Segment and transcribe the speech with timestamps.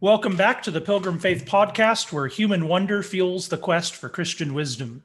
[0.00, 4.54] Welcome back to the Pilgrim Faith Podcast, where human wonder fuels the quest for Christian
[4.54, 5.02] wisdom.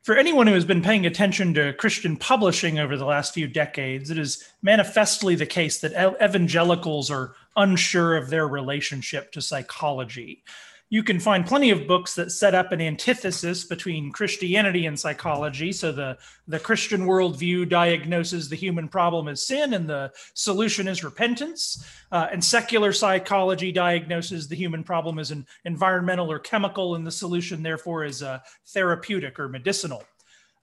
[0.00, 4.10] For anyone who has been paying attention to Christian publishing over the last few decades,
[4.10, 10.42] it is manifestly the case that evangelicals are unsure of their relationship to psychology
[10.90, 15.72] you can find plenty of books that set up an antithesis between Christianity and psychology.
[15.72, 21.02] So the, the Christian worldview diagnoses the human problem as sin and the solution is
[21.02, 21.84] repentance.
[22.12, 27.10] Uh, and secular psychology diagnoses the human problem as an environmental or chemical, and the
[27.10, 28.38] solution, therefore, is uh,
[28.68, 30.04] therapeutic or medicinal.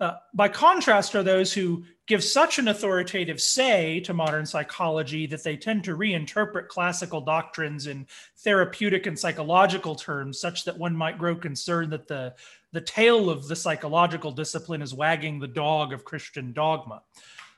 [0.02, 5.44] Uh, by contrast, are those who give such an authoritative say to modern psychology that
[5.44, 8.08] they tend to reinterpret classical doctrines in
[8.40, 12.34] therapeutic and psychological terms, such that one might grow concerned that the,
[12.72, 17.04] the tail of the psychological discipline is wagging the dog of Christian dogma.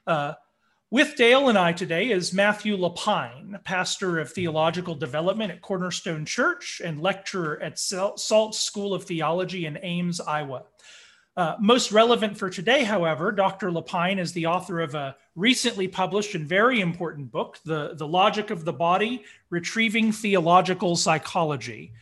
[0.05, 0.33] Uh,
[0.91, 6.81] with Dale and I today is Matthew LaPine, pastor of theological development at Cornerstone Church
[6.83, 10.63] and lecturer at Salts School of Theology in Ames, Iowa.
[11.35, 13.71] Uh, most relevant for today, however, Dr.
[13.71, 18.51] LaPine is the author of a recently published and very important book, The, the Logic
[18.51, 21.93] of the Body Retrieving Theological Psychology.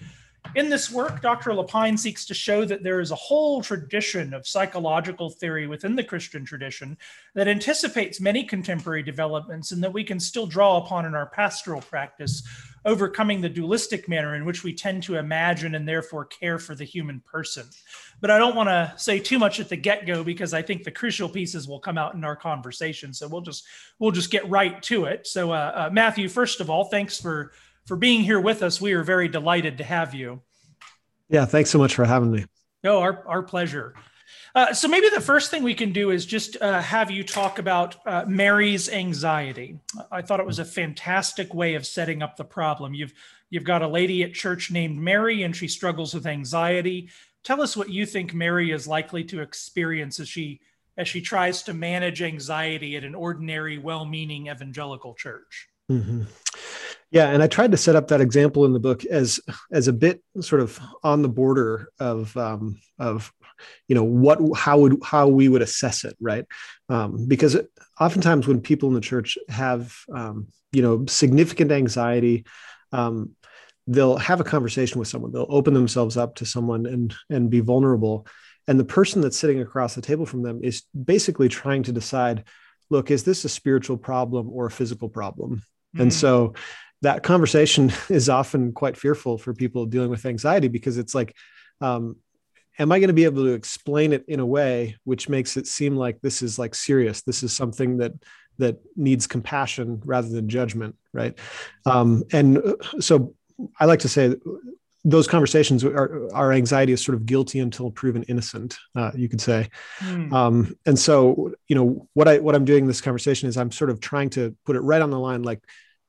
[0.56, 1.54] In this work, Dr.
[1.54, 6.04] LaPine seeks to show that there is a whole tradition of psychological theory within the
[6.04, 6.98] Christian tradition
[7.36, 11.80] that anticipates many contemporary developments and that we can still draw upon in our pastoral
[11.80, 12.44] practice
[12.84, 16.84] overcoming the dualistic manner in which we tend to imagine and therefore care for the
[16.84, 17.66] human person.
[18.20, 20.92] But I don't want to say too much at the get-go because I think the
[20.92, 23.14] crucial pieces will come out in our conversation.
[23.14, 23.66] So we'll just
[24.00, 25.28] we'll just get right to it.
[25.28, 27.52] So uh, uh, Matthew, first of all, thanks for
[27.86, 28.80] for being here with us.
[28.80, 30.42] We are very delighted to have you.
[31.30, 32.46] Yeah, thanks so much for having me.
[32.84, 33.94] No, our our pleasure.
[34.54, 37.58] Uh, so maybe the first thing we can do is just uh, have you talk
[37.58, 39.80] about uh, Mary's anxiety.
[40.12, 42.94] I thought it was a fantastic way of setting up the problem.
[42.94, 43.14] You've
[43.50, 47.10] you've got a lady at church named Mary, and she struggles with anxiety.
[47.44, 50.60] Tell us what you think Mary is likely to experience as she
[50.98, 55.70] as she tries to manage anxiety at an ordinary, well-meaning evangelical church.
[55.90, 56.24] Mm-hmm.
[57.12, 59.42] Yeah, and I tried to set up that example in the book as
[59.72, 63.34] as a bit sort of on the border of um, of
[63.88, 66.46] you know what how would how we would assess it, right?
[66.88, 67.58] Um, because
[68.00, 72.46] oftentimes when people in the church have um, you know significant anxiety,
[72.94, 73.32] um,
[73.88, 75.34] they'll have a conversation with someone.
[75.34, 78.26] They'll open themselves up to someone and and be vulnerable.
[78.68, 82.46] And the person that's sitting across the table from them is basically trying to decide,
[82.90, 85.56] look, is this a spiritual problem or a physical problem?
[85.96, 86.02] Mm-hmm.
[86.04, 86.54] And so
[87.02, 91.36] that conversation is often quite fearful for people dealing with anxiety because it's like
[91.82, 92.16] um,
[92.80, 95.68] am i going to be able to explain it in a way which makes it
[95.68, 97.22] seem like this is like serious?
[97.22, 98.14] This is something that
[98.58, 101.38] that needs compassion rather than judgment right?
[101.86, 103.36] Um, and uh, so
[103.80, 104.36] i like to say
[105.04, 109.42] those conversations are our anxiety is sort of guilty until proven innocent uh, you could
[109.42, 109.68] say.
[110.00, 110.32] Mm.
[110.32, 113.72] um, and so you know what i what i'm doing in this conversation is i'm
[113.72, 115.64] sort of trying to put it right on the line like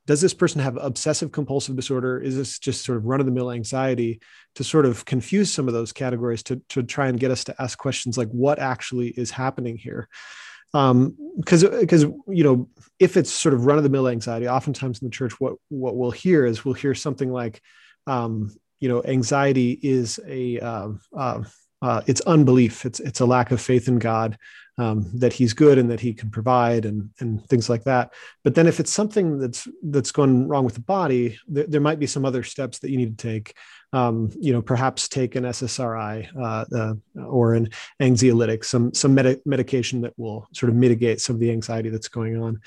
[0.06, 2.18] does this person have obsessive compulsive disorder?
[2.18, 4.20] Is this just sort of run-of-the-mill anxiety
[4.56, 7.62] to sort of confuse some of those categories to, to try and get us to
[7.62, 10.08] ask questions like what actually is happening here?
[10.74, 12.68] Um because because you know
[12.98, 16.64] if it's sort of run-of-the-mill anxiety oftentimes in the church what what we'll hear is
[16.64, 17.60] we'll hear something like
[18.06, 21.44] um you know anxiety is a uh, uh,
[21.82, 22.84] uh, it's unbelief.
[22.84, 24.38] It's it's a lack of faith in god
[24.78, 28.12] um, that he's good and that he can provide and and things like that.
[28.42, 31.98] But then if it's something that's that's going wrong with the body, there, there might
[31.98, 33.54] be some other steps that you need to take
[33.92, 36.94] um, you know, perhaps take an SSRI uh, uh,
[37.26, 37.68] or an
[38.00, 42.08] anxiolytic, some some med- medication that will sort of mitigate some of the anxiety that's
[42.08, 42.60] going on.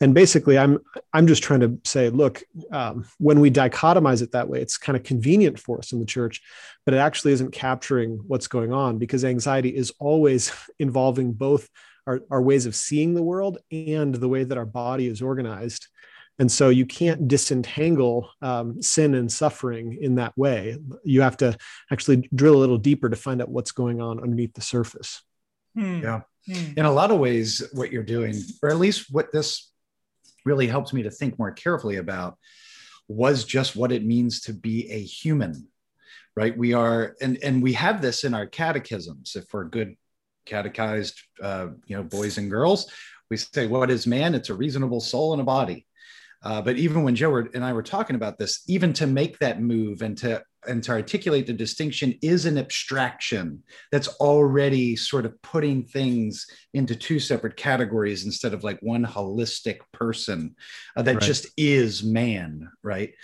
[0.00, 0.78] And basically, I'm
[1.14, 2.42] I'm just trying to say, look,
[2.72, 6.06] um, when we dichotomize it that way, it's kind of convenient for us in the
[6.06, 6.42] church,
[6.84, 11.68] but it actually isn't capturing what's going on because anxiety is always involving both
[12.06, 15.88] our, our ways of seeing the world and the way that our body is organized.
[16.38, 20.76] And so you can't disentangle um, sin and suffering in that way.
[21.04, 21.56] You have to
[21.90, 25.22] actually drill a little deeper to find out what's going on underneath the surface.
[25.74, 26.00] Hmm.
[26.02, 26.20] Yeah.
[26.46, 26.72] Hmm.
[26.76, 29.70] In a lot of ways, what you're doing, or at least what this
[30.44, 32.36] really helps me to think more carefully about,
[33.08, 35.68] was just what it means to be a human
[36.36, 39.96] right we are and and we have this in our catechisms if we're good
[40.44, 42.90] catechized uh, you know boys and girls
[43.30, 45.86] we say what is man it's a reasonable soul and a body
[46.42, 49.60] uh, but even when Joe and I were talking about this, even to make that
[49.60, 53.62] move and to and to articulate the distinction is an abstraction
[53.92, 59.78] that's already sort of putting things into two separate categories instead of like one holistic
[59.92, 60.56] person
[60.96, 61.22] uh, that right.
[61.22, 63.14] just is man, right?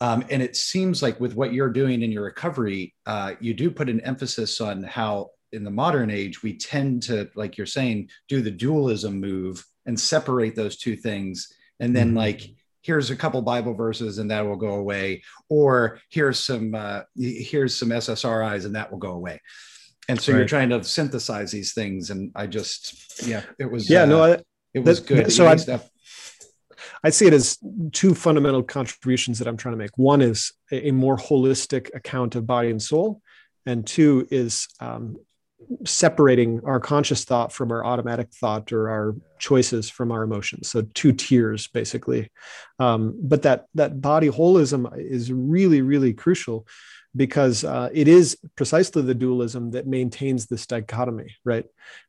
[0.00, 3.70] Um, and it seems like with what you're doing in your recovery, uh, you do
[3.70, 8.08] put an emphasis on how in the modern age we tend to, like you're saying,
[8.28, 12.18] do the dualism move and separate those two things, and then mm-hmm.
[12.18, 12.42] like
[12.82, 15.22] here's a couple bible verses and that will go away.
[15.48, 19.40] Or here's some uh, here's some ssris and that will go away.
[20.08, 20.38] And so right.
[20.38, 22.10] you're trying to synthesize these things.
[22.10, 24.42] And i just yeah it was yeah uh, no I,
[24.74, 25.32] it was that, good.
[25.32, 25.56] so I,
[27.02, 27.58] I see it as
[27.92, 29.96] two fundamental contributions that i'm trying to make.
[29.96, 33.22] One is a, a more holistic account of body and soul.
[33.66, 35.16] And two is um,
[35.84, 40.68] separating our conscious thought from our automatic thought or our choices from our emotions.
[40.68, 42.30] So two tiers basically.
[42.78, 46.66] Um, but that that body holism is really really crucial
[47.14, 51.66] because uh, it is precisely the dualism that maintains this dichotomy right?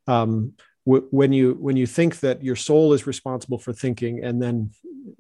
[0.08, 4.72] Um, when you when you think that your soul is responsible for thinking and then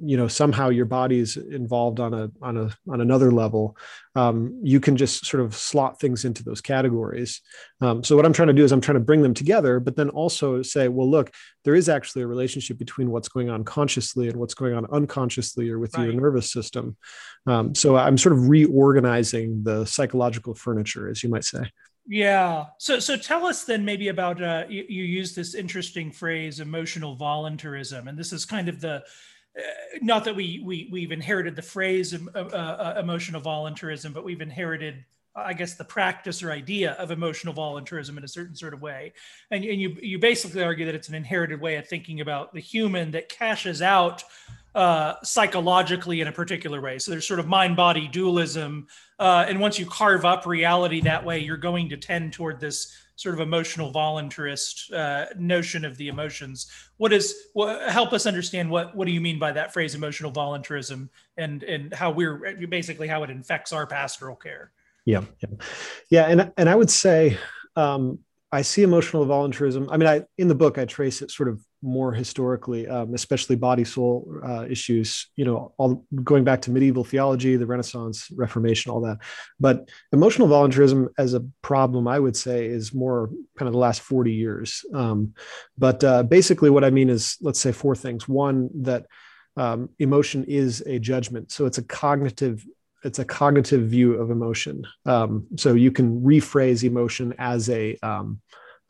[0.03, 3.77] you know somehow your body is involved on a on a on another level
[4.15, 7.41] um, you can just sort of slot things into those categories.
[7.79, 9.95] Um, so what i'm trying to do is i'm trying to bring them together but
[9.95, 11.31] then also say well look
[11.63, 15.69] there is actually a relationship between what's going on consciously and what's going on unconsciously
[15.69, 16.05] or with right.
[16.05, 16.97] your nervous system.
[17.45, 21.71] Um, so i'm sort of reorganizing the psychological furniture as you might say
[22.07, 22.65] yeah.
[22.77, 27.15] So so tell us then maybe about uh, you, you use this interesting phrase emotional
[27.15, 29.03] voluntarism, and this is kind of the
[29.57, 29.61] uh,
[30.01, 35.05] not that we we we've inherited the phrase uh, uh, emotional voluntarism, but we've inherited
[35.33, 39.13] I guess the practice or idea of emotional voluntarism in a certain sort of way,
[39.49, 42.59] and, and you you basically argue that it's an inherited way of thinking about the
[42.59, 44.23] human that cashes out
[44.73, 46.97] uh, psychologically in a particular way.
[46.99, 48.87] So there's sort of mind body dualism.
[49.19, 52.95] Uh, and once you carve up reality that way, you're going to tend toward this
[53.15, 56.71] sort of emotional voluntarist uh, notion of the emotions.
[56.97, 60.31] What is what, help us understand what what do you mean by that phrase emotional
[60.31, 64.71] voluntarism and and how we're basically how it infects our pastoral care.
[65.05, 65.49] Yeah, yeah,
[66.09, 67.37] yeah, and and I would say
[67.75, 68.19] um,
[68.51, 69.89] I see emotional voluntarism.
[69.91, 73.55] I mean, I in the book I trace it sort of more historically, um, especially
[73.55, 75.27] body soul uh, issues.
[75.35, 79.19] You know, all going back to medieval theology, the Renaissance, Reformation, all that.
[79.59, 84.01] But emotional voluntarism as a problem, I would say, is more kind of the last
[84.01, 84.85] forty years.
[84.93, 85.33] Um,
[85.77, 88.27] but uh, basically, what I mean is, let's say four things.
[88.27, 89.05] One that
[89.57, 92.65] um, emotion is a judgment, so it's a cognitive
[93.03, 94.85] it's a cognitive view of emotion.
[95.05, 97.97] Um, so you can rephrase emotion as a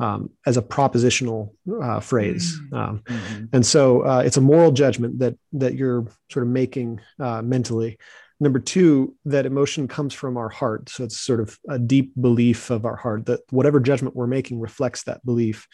[0.01, 1.51] um, as a propositional
[1.81, 2.75] uh, phrase, mm-hmm.
[2.75, 3.45] Um, mm-hmm.
[3.53, 7.99] and so uh, it's a moral judgment that that you're sort of making uh, mentally.
[8.39, 12.71] Number two, that emotion comes from our heart, so it's sort of a deep belief
[12.71, 15.67] of our heart that whatever judgment we're making reflects that belief.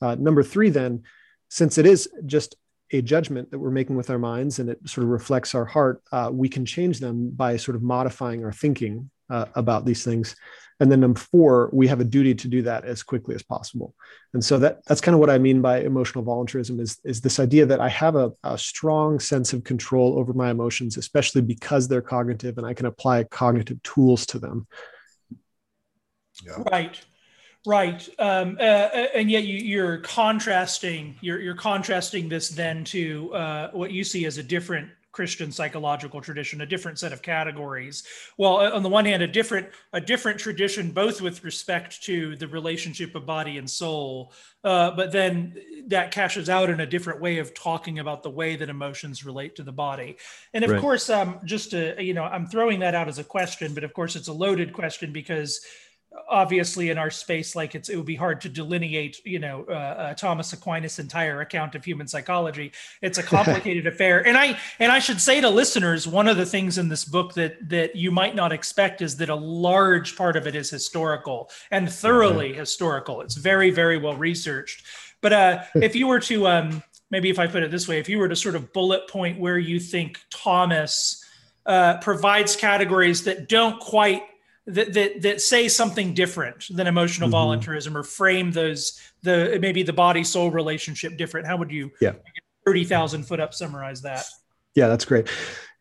[0.00, 1.02] Uh, number three, then,
[1.48, 2.54] since it is just
[2.92, 6.00] a judgment that we're making with our minds and it sort of reflects our heart,
[6.12, 10.36] uh, we can change them by sort of modifying our thinking uh, about these things.
[10.80, 13.94] And then number four, we have a duty to do that as quickly as possible.
[14.34, 17.38] And so that that's kind of what I mean by emotional voluntarism is, is this
[17.38, 21.86] idea that I have a, a strong sense of control over my emotions, especially because
[21.86, 24.66] they're cognitive and I can apply cognitive tools to them.
[26.44, 26.62] Yeah.
[26.72, 27.00] Right.
[27.64, 31.14] Right, um, uh, uh, and yet you, are contrasting.
[31.20, 36.22] You're, you're, contrasting this then to uh, what you see as a different Christian psychological
[36.22, 38.02] tradition, a different set of categories.
[38.38, 42.48] Well, on the one hand, a different a different tradition, both with respect to the
[42.48, 44.32] relationship of body and soul,
[44.64, 45.54] uh, but then
[45.88, 49.54] that cashes out in a different way of talking about the way that emotions relate
[49.56, 50.16] to the body.
[50.54, 50.80] And of right.
[50.80, 53.92] course, um, just to you know, I'm throwing that out as a question, but of
[53.92, 55.60] course, it's a loaded question because
[56.28, 59.72] obviously in our space like it's it would be hard to delineate you know uh,
[59.72, 62.72] uh, thomas aquinas entire account of human psychology.
[63.00, 64.26] It's a complicated affair.
[64.26, 67.34] And i and i should say to listeners one of the things in this book
[67.34, 71.50] that that you might not expect is that a large part of it is historical
[71.70, 72.60] and thoroughly mm-hmm.
[72.60, 73.20] historical.
[73.20, 74.84] It's very very well researched.
[75.20, 78.08] But uh if you were to um maybe if i put it this way if
[78.08, 81.22] you were to sort of bullet point where you think thomas
[81.64, 84.22] uh, provides categories that don't quite
[84.66, 87.32] that that that say something different than emotional mm-hmm.
[87.32, 91.46] voluntarism or frame those the maybe the body soul relationship different.
[91.46, 92.12] How would you yeah.
[92.66, 94.24] 30,000 foot up summarize that?
[94.74, 95.28] Yeah that's great.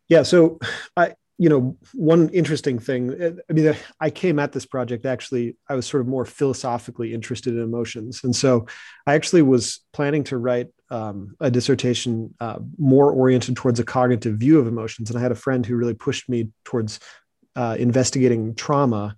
[0.07, 0.59] Yeah so
[0.97, 5.57] i you know one interesting thing uh, i mean i came at this project actually
[5.69, 8.21] i was sort of more philosophically interested in emotions.
[8.23, 8.65] And so
[9.05, 14.35] i actually was planning to write um, a dissertation uh, more oriented towards a cognitive
[14.35, 15.09] view of emotions.
[15.09, 16.99] And i had a friend who really pushed me towards
[17.55, 19.15] uh, investigating trauma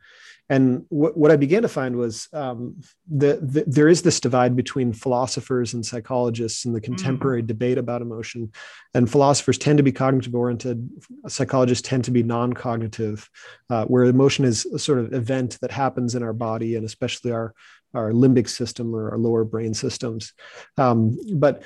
[0.50, 4.56] and what, what I began to find was um, the, the, there is this divide
[4.56, 7.48] between philosophers and psychologists in the contemporary mm.
[7.48, 8.52] debate about emotion.
[8.94, 10.90] And philosophers tend to be cognitive oriented,
[11.28, 13.30] psychologists tend to be non cognitive,
[13.70, 17.32] uh, where emotion is a sort of event that happens in our body and especially
[17.32, 17.54] our,
[17.94, 20.34] our limbic system or our lower brain systems.
[20.78, 21.64] Um, but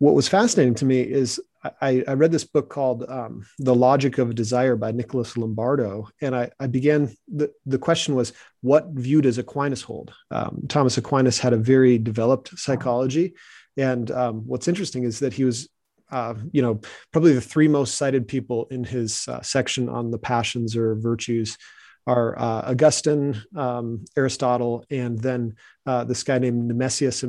[0.00, 1.40] what was fascinating to me is
[1.80, 6.08] I, I read this book called um, The Logic of Desire by Nicholas Lombardo.
[6.20, 10.12] And I, I, began, the, the question was, what view does Aquinas hold?
[10.30, 13.34] Um, Thomas Aquinas had a very developed psychology.
[13.76, 15.68] And um, what's interesting is that he was,
[16.10, 16.80] uh, you know,
[17.12, 21.56] probably the three most cited people in his uh, section on the passions or virtues
[22.08, 25.54] are uh, Augustine, um, Aristotle, and then
[25.86, 27.22] uh, this guy named Nemesius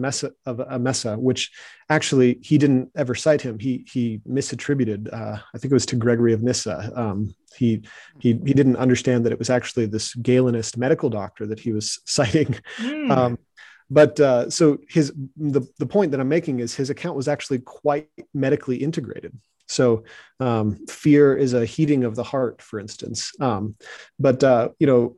[0.46, 1.52] of Emesa, which
[1.90, 3.60] actually he didn't ever cite him.
[3.60, 5.14] He he misattributed.
[5.14, 6.92] Uh, I think it was to Gregory of Nyssa.
[6.96, 7.82] Um, he
[8.20, 12.00] he he didn't understand that it was actually this Galenist medical doctor that he was
[12.06, 12.56] citing.
[12.78, 13.12] Mm.
[13.12, 13.40] Um,
[13.90, 17.60] but uh, so his the the point that I'm making is his account was actually
[17.60, 19.38] quite medically integrated.
[19.70, 20.04] So
[20.40, 23.32] um, fear is a heating of the heart, for instance.
[23.40, 23.76] Um,
[24.20, 25.16] but uh, you know,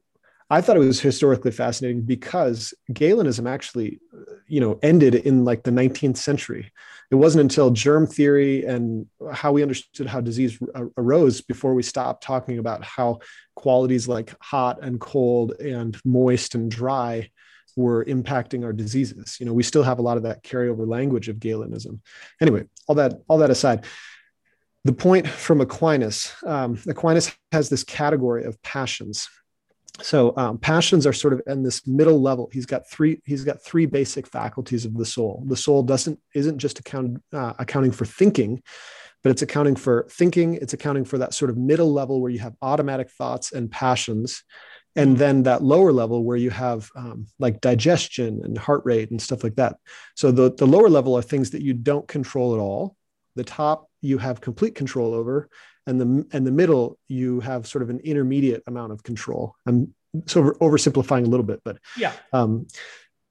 [0.49, 4.01] I thought it was historically fascinating because Galenism actually,
[4.47, 6.73] you know, ended in like the 19th century.
[7.09, 10.59] It wasn't until germ theory and how we understood how disease
[10.97, 13.19] arose before we stopped talking about how
[13.55, 17.29] qualities like hot and cold and moist and dry
[17.77, 19.37] were impacting our diseases.
[19.39, 21.99] You know, we still have a lot of that carryover language of Galenism.
[22.41, 23.85] Anyway, all that all that aside,
[24.83, 29.29] the point from Aquinas um, Aquinas has this category of passions.
[30.01, 32.49] So um, passions are sort of in this middle level.
[32.51, 33.21] He's got three.
[33.25, 35.43] He's got three basic faculties of the soul.
[35.45, 38.63] The soul doesn't isn't just account, uh, accounting for thinking,
[39.21, 40.55] but it's accounting for thinking.
[40.55, 44.43] It's accounting for that sort of middle level where you have automatic thoughts and passions,
[44.95, 49.21] and then that lower level where you have um, like digestion and heart rate and
[49.21, 49.75] stuff like that.
[50.15, 52.95] So the the lower level are things that you don't control at all.
[53.35, 55.49] The top you have complete control over
[55.87, 59.55] and the and the middle you have sort of an intermediate amount of control.
[59.65, 59.93] I'm
[60.25, 62.13] so oversimplifying a little bit but yeah.
[62.33, 62.67] um,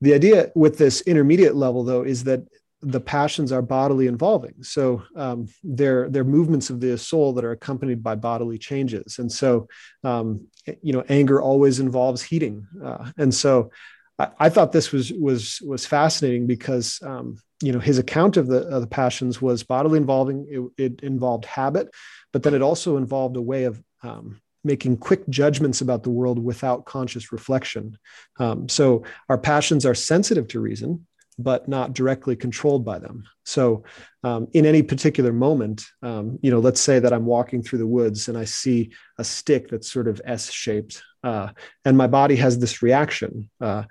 [0.00, 2.42] the idea with this intermediate level though is that
[2.82, 4.54] the passions are bodily involving.
[4.62, 9.18] So um, they're they're movements of the soul that are accompanied by bodily changes.
[9.18, 9.68] And so
[10.02, 10.46] um,
[10.82, 12.66] you know anger always involves heating.
[12.82, 13.70] Uh, and so
[14.18, 18.46] I, I, thought this was was was fascinating because um, you know his account of
[18.46, 21.90] the, of the passions was bodily involving it, it, involved habit
[22.32, 26.38] but then it also involved a way of um, making quick judgments about the world
[26.38, 27.98] without conscious reflection.
[28.38, 31.06] Um, so our passions are sensitive to reason
[31.38, 33.24] but not directly controlled by them.
[33.46, 33.84] So
[34.24, 37.86] um, in any particular moment um, you know let's say that i'm walking through the
[37.86, 41.48] woods and i see a stick that's sort of s shaped uh,
[41.84, 43.84] and my body has this reaction uh,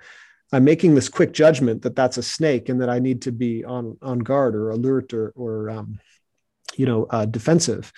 [0.51, 3.63] I'm making this quick judgment that that's a snake and that I need to be
[3.63, 5.99] on on guard or alert or or um,
[6.75, 7.91] you know uh, defensive.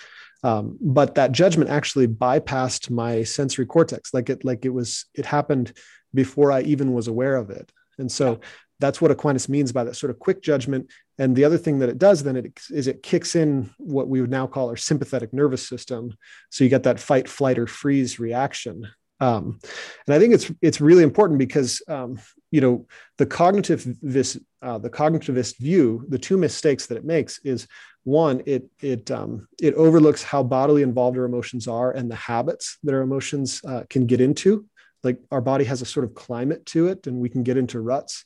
[0.44, 5.26] Um, but that judgment actually bypassed my sensory cortex, like it like it was it
[5.26, 5.74] happened
[6.14, 7.72] before I even was aware of it.
[7.98, 8.42] And so
[8.80, 10.92] that's what Aquinas means by that sort of quick judgment.
[11.20, 14.20] And the other thing that it does then it, is it kicks in what we
[14.20, 16.18] would now call our sympathetic nervous system.
[16.50, 18.88] So you get that fight, flight, or freeze reaction.
[19.20, 19.60] Um,
[20.08, 22.20] and I think it's it's really important because um,
[22.52, 22.86] you know
[23.18, 27.68] the cognitivist uh, the cognitivist view, the two mistakes that it makes is
[28.04, 32.78] one, it it um, it overlooks how bodily involved our emotions are and the habits
[32.84, 34.66] that our emotions uh, can get into.
[35.04, 37.80] Like our body has a sort of climate to it, and we can get into
[37.80, 38.26] ruts.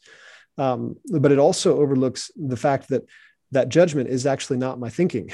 [0.58, 3.04] Um, but it also overlooks the fact that
[3.52, 5.32] that judgment is actually not my thinking.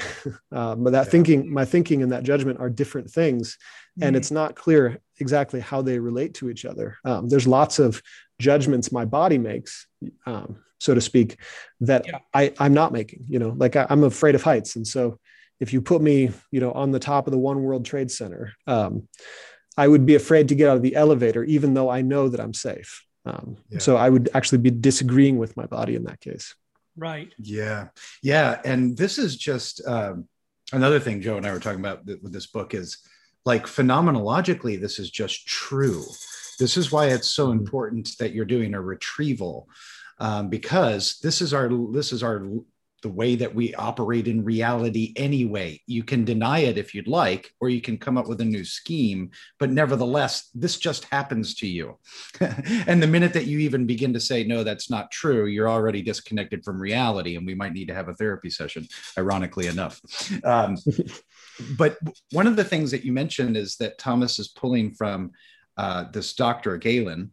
[0.52, 1.10] uh, but that yeah.
[1.10, 3.56] thinking, my thinking and that judgment are different things.
[3.98, 4.08] Mm-hmm.
[4.08, 6.98] And it's not clear exactly how they relate to each other.
[7.04, 8.02] Um, there's lots of
[8.42, 9.86] judgments my body makes,
[10.26, 11.38] um, so to speak,
[11.80, 12.18] that yeah.
[12.34, 14.76] I, I'm not making, you know, like I, am afraid of heights.
[14.76, 15.18] And so
[15.60, 18.52] if you put me, you know, on the top of the one world trade center,
[18.66, 19.08] um,
[19.76, 22.40] I would be afraid to get out of the elevator, even though I know that
[22.40, 23.04] I'm safe.
[23.24, 23.78] Um, yeah.
[23.78, 26.54] So I would actually be disagreeing with my body in that case.
[26.96, 27.32] Right.
[27.38, 27.88] Yeah.
[28.22, 28.60] Yeah.
[28.64, 30.28] And this is just um,
[30.72, 32.98] another thing Joe and I were talking about with this book is
[33.44, 36.04] like phenomenologically, this is just true.
[36.62, 37.58] This is why it's so mm-hmm.
[37.58, 39.68] important that you're doing a retrieval
[40.18, 42.46] um, because this is our this is our
[43.02, 45.80] the way that we operate in reality anyway.
[45.88, 48.64] You can deny it if you'd like, or you can come up with a new
[48.64, 51.98] scheme, but nevertheless, this just happens to you.
[52.40, 56.00] and the minute that you even begin to say, no, that's not true, you're already
[56.00, 58.86] disconnected from reality, and we might need to have a therapy session,
[59.18, 60.00] ironically enough.
[60.44, 60.76] Um,
[61.76, 61.98] but
[62.30, 65.32] one of the things that you mentioned is that Thomas is pulling from
[65.76, 67.30] uh, this doctor Galen,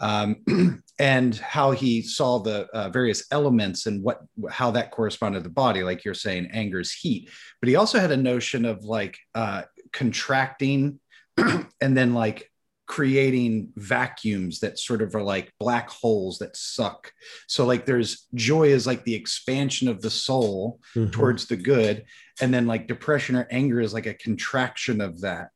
[0.00, 4.20] um, and how he saw the uh, various elements and what
[4.50, 5.82] how that corresponded to the body.
[5.82, 9.62] Like you're saying, anger is heat, but he also had a notion of like uh,
[9.92, 11.00] contracting
[11.36, 12.48] and then like
[12.86, 17.10] creating vacuums that sort of are like black holes that suck.
[17.46, 21.10] So like there's joy is like the expansion of the soul mm-hmm.
[21.10, 22.04] towards the good
[22.40, 25.48] and then like depression or anger is like a contraction of that.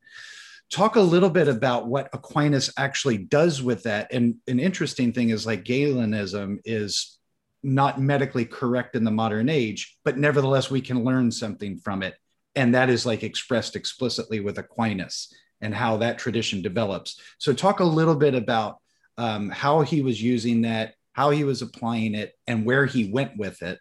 [0.70, 4.12] Talk a little bit about what Aquinas actually does with that.
[4.12, 7.18] And an interesting thing is like Galenism is
[7.62, 12.14] not medically correct in the modern age, but nevertheless we can learn something from it.
[12.54, 17.20] And that is like expressed explicitly with Aquinas and how that tradition develops.
[17.38, 18.78] So, talk a little bit about
[19.18, 23.36] um, how he was using that, how he was applying it, and where he went
[23.36, 23.78] with it.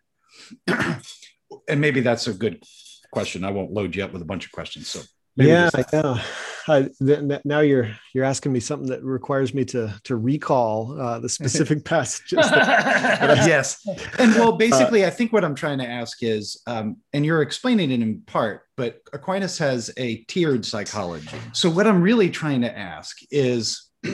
[0.68, 2.64] and maybe that's a good
[3.12, 3.44] question.
[3.44, 4.88] I won't load you up with a bunch of questions.
[4.88, 5.02] So,
[5.36, 6.20] yeah, yeah.
[6.68, 11.20] I, th- now you're you're asking me something that requires me to to recall uh,
[11.20, 12.50] the specific passages.
[12.50, 13.86] That, yes,
[14.20, 17.42] and well, basically, uh, I think what I'm trying to ask is, um, and you're
[17.42, 21.38] explaining it in part, but Aquinas has a tiered psychology.
[21.54, 23.90] So what I'm really trying to ask is.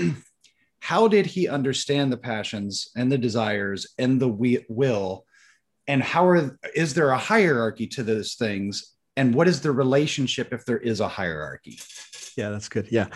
[0.83, 5.25] how did he understand the passions and the desires and the will
[5.87, 10.53] and how are is there a hierarchy to those things and what is the relationship
[10.53, 11.79] if there is a hierarchy?
[12.37, 12.87] Yeah that's good.
[12.91, 13.07] Yeah.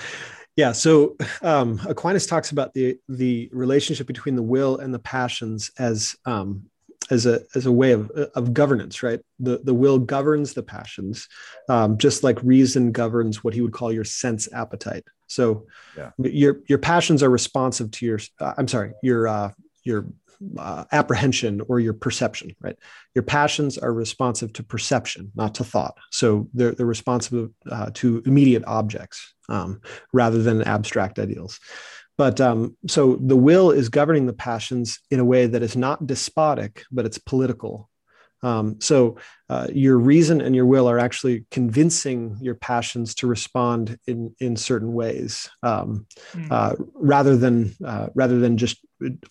[0.56, 5.72] Yeah so um, aquinas talks about the the relationship between the will and the passions
[5.78, 6.64] as um,
[7.12, 9.20] as a as a way of of governance right?
[9.40, 11.28] The the will governs the passions
[11.70, 15.04] um, just like reason governs what he would call your sense appetite.
[15.28, 15.66] So
[15.98, 16.12] yeah.
[16.18, 19.52] your your passions are responsive to your uh, i'm sorry your uh,
[19.84, 20.08] your
[20.58, 22.78] uh, apprehension or your perception, right?
[23.14, 25.96] Your passions are responsive to perception, not to thought.
[26.12, 29.82] So they're, they're responsive uh, to immediate objects um,
[30.14, 31.60] rather than abstract ideals.
[32.18, 36.08] But um, so the will is governing the passions in a way that is not
[36.08, 37.90] despotic, but it's political.
[38.44, 39.18] Um, so
[39.50, 44.56] uh, your reason and your will are actually convincing your passions to respond in in
[44.56, 46.52] certain ways, um, mm.
[46.52, 48.86] uh, rather than uh, rather than just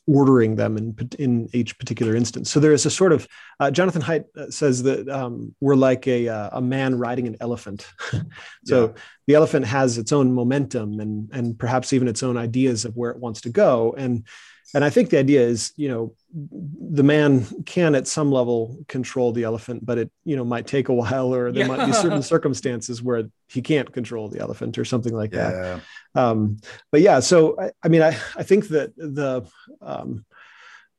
[0.07, 2.51] ordering them in in each particular instance.
[2.51, 3.27] So there is a sort of
[3.61, 7.37] uh, Jonathan Haidt uh, says that um, we're like a uh, a man riding an
[7.41, 7.87] elephant.
[8.65, 9.03] so yeah.
[9.27, 13.11] the elephant has its own momentum and and perhaps even its own ideas of where
[13.11, 14.27] it wants to go and
[14.75, 19.33] and I think the idea is, you know, the man can at some level control
[19.33, 21.69] the elephant, but it, you know, might take a while, or there yeah.
[21.69, 25.81] might be certain circumstances where he can't control the elephant or something like yeah.
[26.15, 26.21] that.
[26.21, 26.59] Um,
[26.91, 29.47] but yeah, so I, I, mean, I, I think that the,
[29.81, 30.25] um,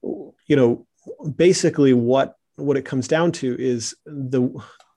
[0.02, 0.88] you know,
[1.36, 4.50] basically what what it comes down to is the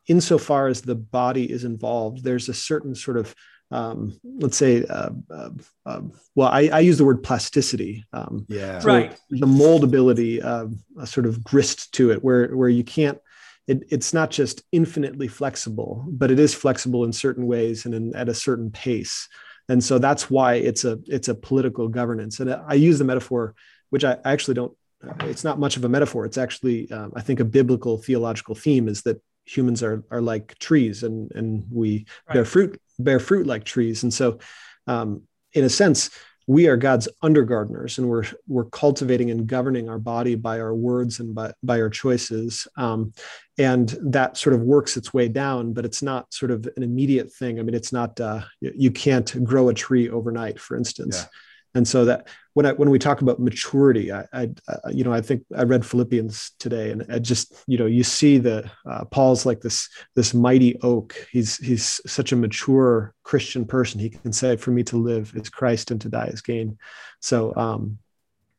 [0.07, 3.35] insofar as the body is involved, there's a certain sort of
[3.71, 5.51] um, let's say, uh, uh,
[5.85, 6.01] uh,
[6.35, 8.05] well, I, I, use the word plasticity.
[8.15, 8.79] Um, yeah.
[8.79, 9.17] So right.
[9.29, 13.19] The moldability, a sort of grist to it, where where you can't.
[13.67, 18.17] It, it's not just infinitely flexible, but it is flexible in certain ways and in,
[18.17, 19.29] at a certain pace.
[19.69, 22.41] And so that's why it's a it's a political governance.
[22.41, 23.55] And I use the metaphor,
[23.91, 24.75] which I actually don't.
[25.21, 26.25] It's not much of a metaphor.
[26.25, 30.59] It's actually, um, I think, a biblical theological theme is that humans are are like
[30.59, 32.35] trees and and we right.
[32.35, 34.03] bear fruit bear fruit like trees.
[34.03, 34.39] And so
[34.87, 36.11] um, in a sense
[36.47, 41.21] we are god's undergardeners and we're we're cultivating and governing our body by our words
[41.21, 42.67] and by, by our choices.
[42.77, 43.13] Um,
[43.59, 47.33] and that sort of works its way down but it's not sort of an immediate
[47.33, 47.59] thing.
[47.59, 51.19] I mean it's not uh, you can't grow a tree overnight for instance.
[51.21, 51.29] Yeah.
[51.75, 55.13] And so that when I, when we talk about maturity, I, I, I, you know
[55.13, 59.05] I think I read Philippians today, and I just you know you see the uh,
[59.05, 61.15] Paul's like this this mighty oak.
[61.31, 64.01] He's he's such a mature Christian person.
[64.01, 66.79] He can say, "For me to live is Christ, and to die is gain."
[67.21, 67.99] So um,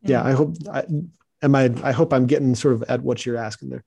[0.01, 0.85] yeah, I hope I,
[1.41, 3.83] am I I hope I'm getting sort of at what you're asking there.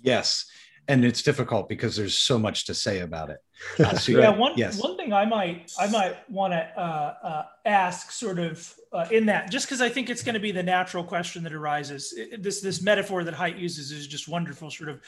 [0.00, 0.48] Yes,
[0.88, 3.38] and it's difficult because there's so much to say about it.
[3.78, 4.82] Uh, so yeah, one yes.
[4.82, 9.26] one thing I might I might want to uh, uh, ask, sort of uh, in
[9.26, 12.14] that, just because I think it's going to be the natural question that arises.
[12.38, 15.00] This this metaphor that Haidt uses is just wonderful, sort of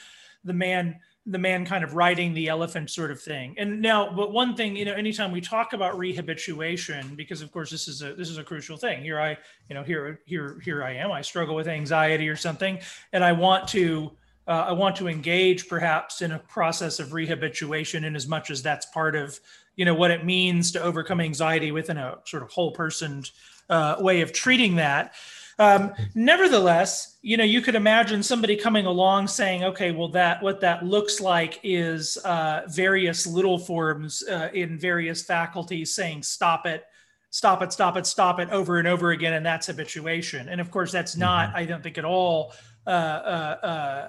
[0.44, 3.54] the man the man kind of riding the elephant sort of thing.
[3.56, 7.70] And now, but one thing, you know, anytime we talk about rehabituation, because of course
[7.70, 9.02] this is a this is a crucial thing.
[9.02, 11.12] Here I, you know, here here here I am.
[11.12, 12.80] I struggle with anxiety or something,
[13.12, 14.12] and I want to
[14.46, 18.62] uh, I want to engage perhaps in a process of rehabituation in as much as
[18.62, 19.38] that's part of,
[19.76, 23.24] you know, what it means to overcome anxiety within a sort of whole person
[23.70, 25.14] uh, way of treating that.
[25.58, 30.60] Um, nevertheless, you know, you could imagine somebody coming along saying, okay, well, that what
[30.60, 36.84] that looks like is uh, various little forms uh, in various faculties saying, stop it,
[37.30, 40.48] stop it, stop it, stop it over and over again, and that's habituation.
[40.48, 41.58] And of course, that's not, mm-hmm.
[41.58, 42.54] I don't think at all,
[42.86, 44.08] uh, uh, uh,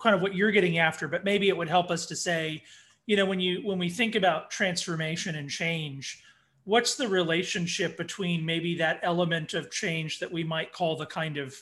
[0.00, 1.08] kind of what you're getting after.
[1.08, 2.62] But maybe it would help us to say,
[3.06, 6.22] you know, when you when we think about transformation and change,
[6.64, 11.36] what's the relationship between maybe that element of change that we might call the kind
[11.38, 11.54] of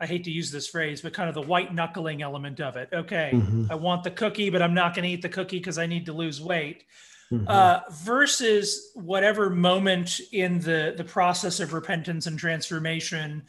[0.00, 2.88] I hate to use this phrase, but kind of the white knuckling element of it.
[2.92, 3.66] Okay, mm-hmm.
[3.70, 6.06] I want the cookie, but I'm not going to eat the cookie because I need
[6.06, 6.84] to lose weight
[7.30, 7.46] mm-hmm.
[7.46, 13.44] uh, versus whatever moment in the the process of repentance and transformation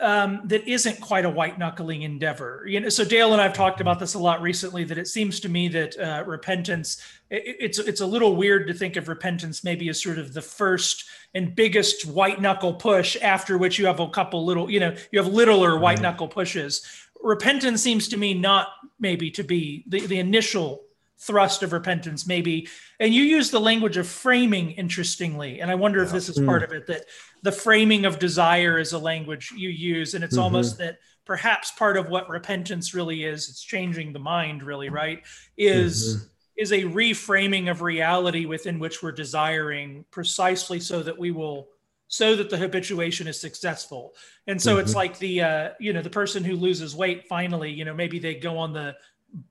[0.00, 2.64] um, that isn't quite a white knuckling endeavor.
[2.66, 4.84] You know, so Dale and I've talked about this a lot recently.
[4.84, 8.74] That it seems to me that uh, repentance it, it's it's a little weird to
[8.74, 13.58] think of repentance maybe as sort of the first and biggest white knuckle push after
[13.58, 16.82] which you have a couple little you know you have littler white knuckle pushes.
[17.22, 20.82] Repentance seems to me not maybe to be the, the initial
[21.20, 22.66] thrust of repentance maybe
[22.98, 26.06] and you use the language of framing interestingly and i wonder yeah.
[26.06, 26.46] if this is mm.
[26.46, 27.04] part of it that
[27.42, 30.44] the framing of desire is a language you use and it's mm-hmm.
[30.44, 35.22] almost that perhaps part of what repentance really is it's changing the mind really right
[35.58, 36.26] is mm-hmm.
[36.56, 41.68] is a reframing of reality within which we're desiring precisely so that we will
[42.08, 44.14] so that the habituation is successful
[44.46, 44.80] and so mm-hmm.
[44.80, 48.18] it's like the uh, you know the person who loses weight finally you know maybe
[48.18, 48.96] they go on the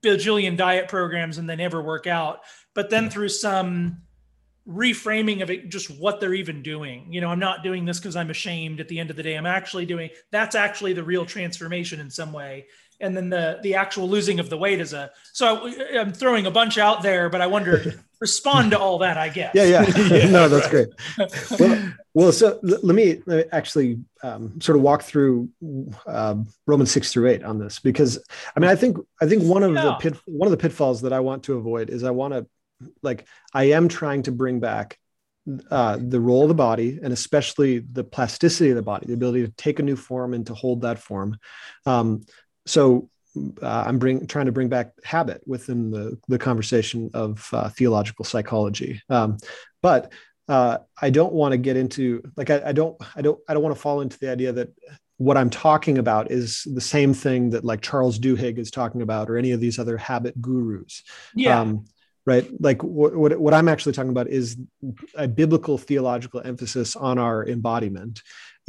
[0.02, 2.40] bajillion diet programs and they never work out.
[2.74, 4.02] But then through some
[4.68, 7.12] reframing of it, just what they're even doing.
[7.12, 9.36] You know, I'm not doing this because I'm ashamed at the end of the day.
[9.36, 12.66] I'm actually doing that's actually the real transformation in some way.
[13.00, 16.50] And then the the actual losing of the weight is a so I'm throwing a
[16.50, 19.54] bunch out there, but I wonder respond to all that, I guess.
[19.54, 19.82] Yeah, yeah.
[19.96, 20.88] yeah no, that's great.
[21.58, 25.48] Well, well so let me, let me actually um, sort of walk through
[26.06, 28.18] uh, Romans six through eight on this because
[28.54, 29.82] I mean I think I think one of yeah.
[29.82, 32.46] the pit one of the pitfalls that I want to avoid is I want to
[33.02, 34.98] like I am trying to bring back
[35.70, 39.44] uh, the role of the body and especially the plasticity of the body, the ability
[39.44, 41.38] to take a new form and to hold that form.
[41.86, 42.22] Um,
[42.66, 43.08] so
[43.62, 48.24] uh, I'm bring, trying to bring back habit within the, the conversation of uh, theological
[48.24, 49.02] psychology.
[49.08, 49.38] Um,
[49.82, 50.12] but
[50.48, 53.62] uh, I don't want to get into like I, I, don't I don't I don't
[53.62, 54.74] want to fall into the idea that
[55.16, 59.30] what I'm talking about is the same thing that like Charles Duhigg is talking about
[59.30, 61.04] or any of these other habit gurus.
[61.36, 61.60] Yeah.
[61.60, 61.84] Um,
[62.26, 62.50] right.
[62.58, 64.56] Like what, what what I'm actually talking about is
[65.14, 68.22] a biblical theological emphasis on our embodiment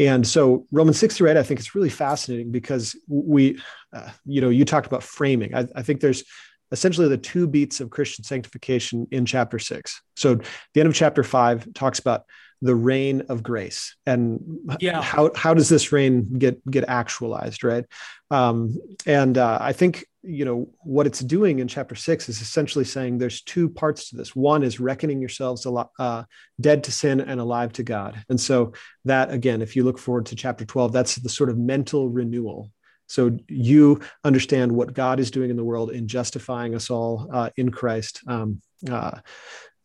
[0.08, 3.60] and so Romans 6 through 8, I think it's really fascinating because we,
[3.94, 5.54] uh, you know, you talked about framing.
[5.54, 6.24] I, I, think there's
[6.72, 10.02] essentially the two beats of Christian sanctification in chapter six.
[10.16, 10.40] So
[10.74, 12.24] the end of chapter five talks about
[12.62, 14.40] the reign of grace and
[14.80, 15.02] yeah.
[15.02, 17.86] how, how does this reign get, get actualized, right?
[18.30, 22.86] Um, and uh, I think you know what it's doing in chapter six is essentially
[22.86, 24.36] saying there's two parts to this.
[24.36, 26.24] One is reckoning yourselves a uh,
[26.60, 28.24] dead to sin and alive to god.
[28.30, 28.74] And so
[29.06, 32.72] that again if you look forward to chapter 12 that's the sort of mental renewal.
[33.08, 37.50] So you understand what god is doing in the world in justifying us all uh,
[37.58, 39.20] in christ um, uh,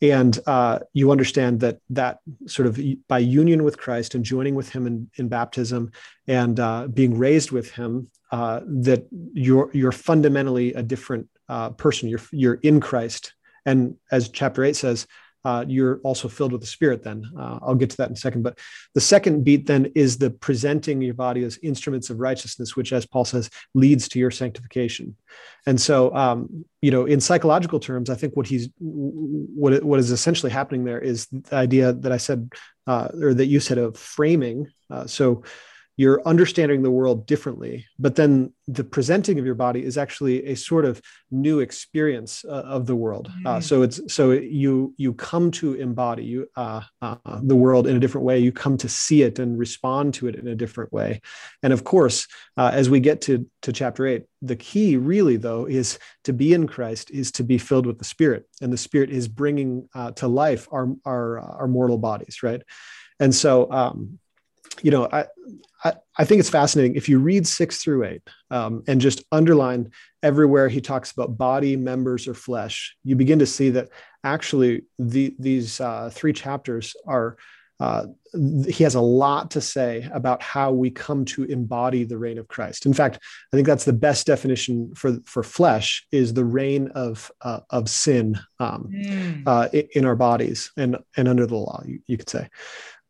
[0.02, 2.78] and uh, you understand that that sort of
[3.09, 5.90] by union with christ and joining with him in, in baptism
[6.28, 12.09] and uh, being raised with him uh, that you're you're fundamentally a different uh, person.
[12.09, 13.35] You're you're in christ.
[13.64, 15.06] And as chapter 8 says
[15.46, 17.04] uh, you're also filled with the Spirit.
[17.04, 18.42] Then uh, I'll get to that in a second.
[18.42, 18.59] But
[18.94, 23.06] the second beat then is the presenting your body as instruments of righteousness, which, as
[23.06, 25.16] Paul says, leads to your sanctification.
[25.64, 30.11] And so, um, you know, in psychological terms, I think what he's what what is
[30.11, 32.50] essentially happening there is the idea that I said
[32.88, 34.66] uh, or that you said of framing.
[34.90, 35.44] Uh, so
[35.96, 40.56] you're understanding the world differently but then the presenting of your body is actually a
[40.56, 43.28] sort of new experience uh, of the world.
[43.28, 43.46] Uh, mm.
[43.46, 47.96] uh, so it's so you you come to embody you uh, uh, the world in
[47.96, 48.38] a different way.
[48.38, 51.20] You come to see it and respond to it in a different way.
[51.62, 55.66] And of course uh, as we get to to chapter 8 the key really though
[55.66, 58.46] is to be in christ is to be filled with the spirit.
[58.61, 62.62] And the spirit is bringing to life our our our mortal bodies right?
[63.18, 64.18] And so um,
[64.82, 65.26] you know, I,
[65.84, 66.96] I, I, think it's fascinating.
[66.96, 69.90] If you read six through eight um, and just underline
[70.22, 73.88] everywhere he talks about body, members, or flesh, you begin to see that
[74.24, 77.36] actually the, these uh, three chapters are,
[77.78, 78.06] uh,
[78.68, 82.48] he has a lot to say about how we come to embody the reign of
[82.48, 82.86] Christ.
[82.86, 83.18] In fact,
[83.52, 87.88] I think that's the best definition for, for flesh is the reign of, uh, of
[87.88, 89.86] sin um, mm.
[89.94, 92.48] in our bodies and, and under the law, you, you could say.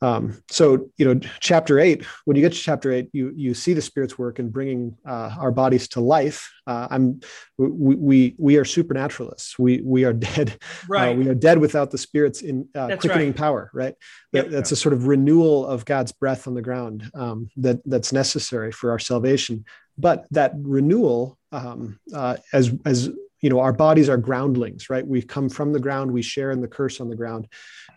[0.02, 3.72] Um, so you know chapter eight when you get to chapter eight you you see
[3.72, 6.52] the spirit's work in bringing uh, our bodies to life.
[6.66, 7.20] Uh, i'm
[7.56, 9.59] we, we we are supernaturalists.
[9.59, 10.50] We we are dead.
[10.50, 11.09] Uh, right.
[11.09, 13.37] uh, we are dead without the spirit's in uh, quickening right.
[13.37, 13.94] power right?
[14.32, 14.52] That, yep.
[14.52, 18.72] that's a sort of renewal of god's breath on the ground um, that that's necessary
[18.72, 19.64] for our salvation.
[19.98, 23.09] But that renewal um, uh, as as
[23.40, 25.06] you know our bodies are groundlings right?
[25.06, 27.48] We come from the ground we share in the curse on the ground.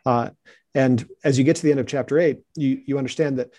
[0.06, 0.30] Uh,
[0.76, 3.50] and as you get to the end of chapter eight, you, you understand that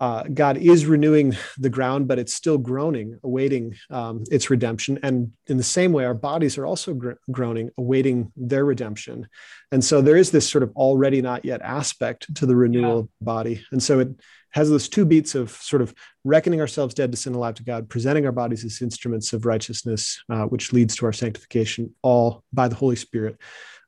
[0.00, 4.98] uh, God is renewing the ground, but it's still groaning, awaiting um, its redemption.
[5.02, 9.28] And in the same way, our bodies are also gr- groaning, awaiting their redemption.
[9.72, 12.98] And so there is this sort of already not yet aspect to the renewal yeah.
[13.00, 13.66] of the body.
[13.72, 14.08] And so it
[14.52, 17.90] has those two beats of sort of reckoning ourselves dead to sin, alive to God,
[17.90, 22.68] presenting our bodies as instruments of righteousness, uh, which leads to our sanctification, all by
[22.68, 23.36] the Holy Spirit,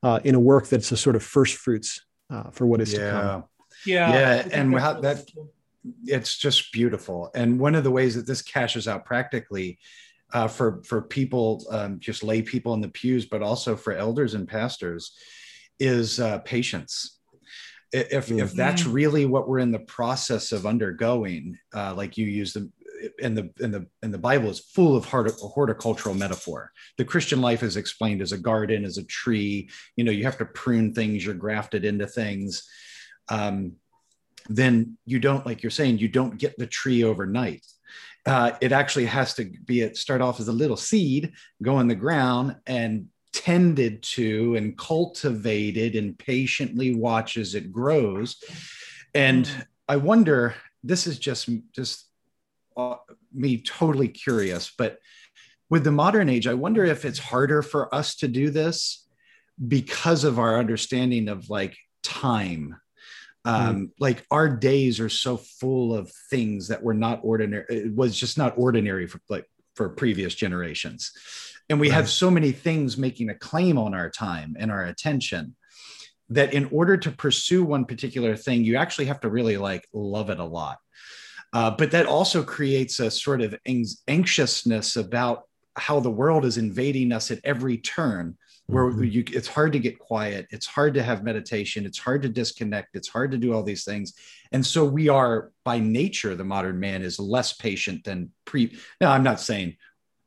[0.02, 2.98] uh, in a work that's a sort of first fruits uh, for what is yeah.
[2.98, 3.44] to come.
[3.86, 5.24] Yeah, yeah, and how that
[6.04, 7.30] it's just beautiful.
[7.34, 9.78] And one of the ways that this cashes out practically
[10.32, 14.34] uh, for for people, um, just lay people in the pews, but also for elders
[14.34, 15.12] and pastors,
[15.78, 17.18] is uh, patience.
[17.92, 18.38] If mm-hmm.
[18.40, 18.92] if that's mm.
[18.92, 22.70] really what we're in the process of undergoing, uh, like you use the
[23.22, 26.72] and the and the and the Bible is full of horticultural metaphor.
[26.98, 29.70] The Christian life is explained as a garden, as a tree.
[29.96, 31.24] You know, you have to prune things.
[31.24, 32.68] You're grafted into things.
[33.28, 33.74] Um,
[34.48, 37.64] then you don't, like you're saying, you don't get the tree overnight.
[38.24, 41.88] Uh, it actually has to be it start off as a little seed, go in
[41.88, 48.42] the ground, and tended to and cultivated and patiently watch as it grows.
[49.14, 49.66] And mm.
[49.88, 52.06] I wonder, this is just just
[52.76, 52.96] uh,
[53.32, 54.98] me totally curious, but
[55.70, 59.06] with the modern age, I wonder if it's harder for us to do this
[59.66, 62.76] because of our understanding of like time.
[63.44, 63.90] Um, mm.
[63.98, 67.64] Like our days are so full of things that were not ordinary.
[67.68, 71.12] It was just not ordinary for like for previous generations,
[71.70, 71.96] and we right.
[71.96, 75.56] have so many things making a claim on our time and our attention
[76.28, 80.30] that in order to pursue one particular thing, you actually have to really like love
[80.30, 80.78] it a lot.
[81.52, 83.54] Uh, but that also creates a sort of
[84.08, 85.42] anxiousness about
[85.76, 88.36] how the world is invading us at every turn
[88.66, 89.04] where mm-hmm.
[89.04, 92.94] you, it's hard to get quiet it's hard to have meditation it's hard to disconnect
[92.94, 94.14] it's hard to do all these things
[94.52, 99.10] and so we are by nature the modern man is less patient than pre now
[99.10, 99.76] i'm not saying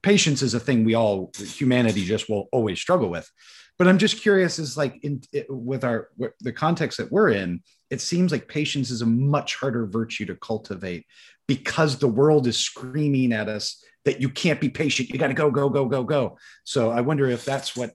[0.03, 3.29] patience is a thing we all humanity just will always struggle with
[3.77, 6.09] but i'm just curious is like in with our
[6.41, 10.35] the context that we're in it seems like patience is a much harder virtue to
[10.35, 11.05] cultivate
[11.47, 15.33] because the world is screaming at us that you can't be patient you got to
[15.33, 17.91] go go go go go so i wonder if that's what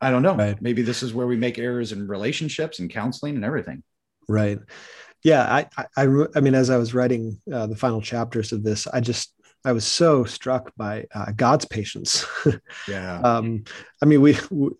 [0.00, 0.60] i don't know right.
[0.60, 3.82] maybe this is where we make errors in relationships and counseling and everything
[4.28, 4.58] right
[5.22, 8.86] yeah i i, I mean as i was writing uh, the final chapters of this
[8.86, 9.32] i just
[9.64, 12.24] I was so struck by uh, God's patience.
[12.88, 13.18] yeah.
[13.18, 13.64] Um,
[14.00, 14.70] I mean, we, we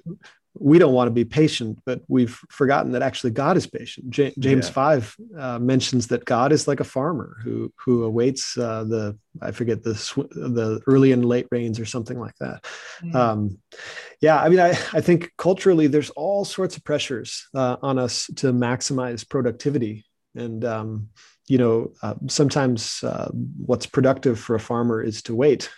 [0.79, 4.11] don't want to be patient, but we've forgotten that actually God is patient.
[4.11, 4.73] J- James yeah.
[4.73, 9.51] five uh, mentions that God is like a farmer who who awaits uh, the I
[9.51, 12.65] forget the sw- the early and late rains or something like that.
[13.03, 13.15] Mm.
[13.15, 13.59] Um,
[14.21, 18.27] yeah, I mean, I I think culturally there's all sorts of pressures uh, on us
[18.37, 21.09] to maximize productivity, and um,
[21.49, 25.71] you know uh, sometimes uh, what's productive for a farmer is to wait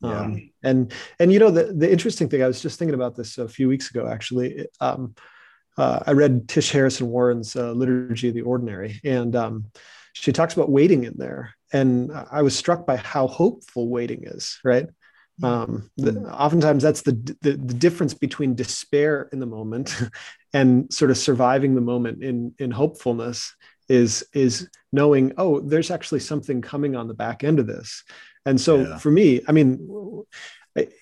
[0.00, 0.20] yeah.
[0.20, 3.38] Um, and and you know the the interesting thing I was just thinking about this
[3.38, 4.66] a few weeks ago actually.
[4.80, 5.14] Um,
[5.76, 9.66] uh, I read Tish Harrison Warren's uh, Liturgy of the Ordinary, and um,
[10.12, 14.58] she talks about waiting in there, and I was struck by how hopeful waiting is.
[14.64, 14.86] Right.
[15.40, 16.32] Um, the, mm.
[16.32, 19.96] oftentimes that's the, the the difference between despair in the moment
[20.52, 23.54] and sort of surviving the moment in in hopefulness
[23.88, 28.02] is is knowing oh there's actually something coming on the back end of this
[28.48, 28.98] and so yeah.
[28.98, 30.24] for me, I mean,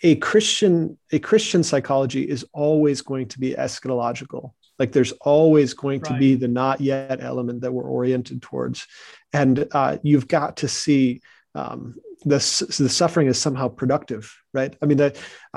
[0.02, 4.52] a Christian a Christian psychology is always going to be eschatological.
[4.78, 6.12] Like there's always going right.
[6.12, 8.86] to be the not yet element that we're oriented towards,
[9.32, 11.22] and uh, you've got to see
[11.54, 12.38] um, the
[12.78, 14.76] the suffering is somehow productive, right?
[14.82, 15.16] I mean, that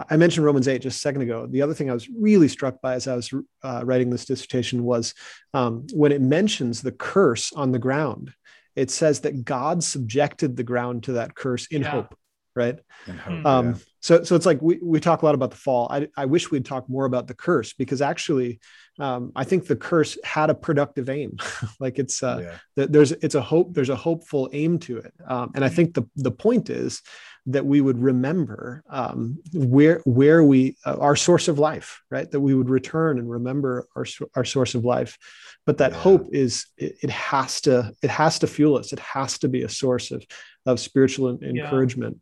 [0.10, 1.48] I mentioned Romans eight just a second ago.
[1.50, 4.84] The other thing I was really struck by as I was uh, writing this dissertation
[4.84, 5.16] was
[5.54, 8.34] um, when it mentions the curse on the ground
[8.80, 11.90] it says that God subjected the ground to that curse in yeah.
[11.90, 12.16] hope.
[12.56, 13.76] right Hope, um, yeah.
[14.00, 16.50] so so it's like we, we talk a lot about the fall I, I wish
[16.50, 18.60] we'd talk more about the curse because actually
[19.00, 21.38] um, i think the curse had a productive aim
[21.80, 22.86] like it's uh, yeah.
[22.90, 26.04] there's it's a hope there's a hopeful aim to it um, and i think the
[26.16, 27.02] the point is
[27.50, 32.30] that we would remember um, where where we uh, our source of life right?
[32.32, 35.18] That we would return and remember our, our source of life.
[35.66, 35.98] But that Yeah.
[35.98, 38.94] hope is it, it has to it has to fuel us.
[38.94, 40.24] It has to be a source of
[40.66, 41.50] of spiritual Yeah.
[41.50, 42.20] encouragement.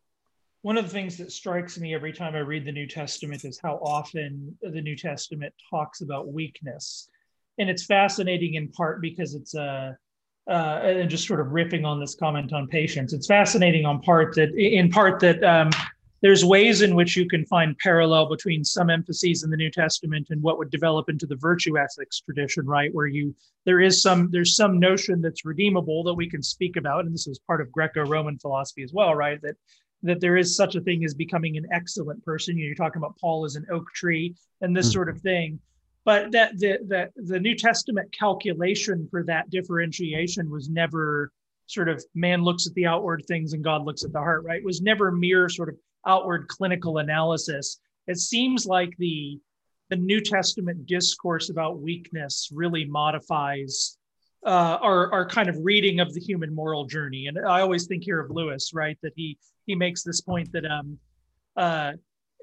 [0.61, 3.59] One of the things that strikes me every time I read the New Testament is
[3.61, 7.09] how often the New Testament talks about weakness,
[7.57, 9.97] and it's fascinating in part because it's a
[10.47, 13.13] uh, and just sort of ripping on this comment on patience.
[13.13, 15.69] It's fascinating on part that in part that um,
[16.21, 20.27] there's ways in which you can find parallel between some emphases in the New Testament
[20.29, 22.93] and what would develop into the virtue ethics tradition, right?
[22.93, 27.05] Where you there is some there's some notion that's redeemable that we can speak about,
[27.05, 29.41] and this is part of Greco-Roman philosophy as well, right?
[29.41, 29.55] That
[30.03, 32.55] that there is such a thing as becoming an excellent person.
[32.55, 34.93] You know, you're talking about Paul as an oak tree and this Mhm.
[34.93, 35.59] sort of thing.
[36.07, 41.33] But that the, the the New Testament calculation for that differentiation was never
[41.65, 44.59] sort of man looks at the outward things and God looks at the heart, right?
[44.59, 47.81] It was never mere sort of outward clinical analysis.
[48.07, 49.37] It seems like the
[49.89, 53.97] the New Testament discourse about weakness really modifies
[54.45, 57.27] uh, our our kind of reading of the human moral journey.
[57.27, 58.97] And I always think here of Lewis, right?
[59.03, 60.99] That he he makes this point that um
[61.57, 61.91] uh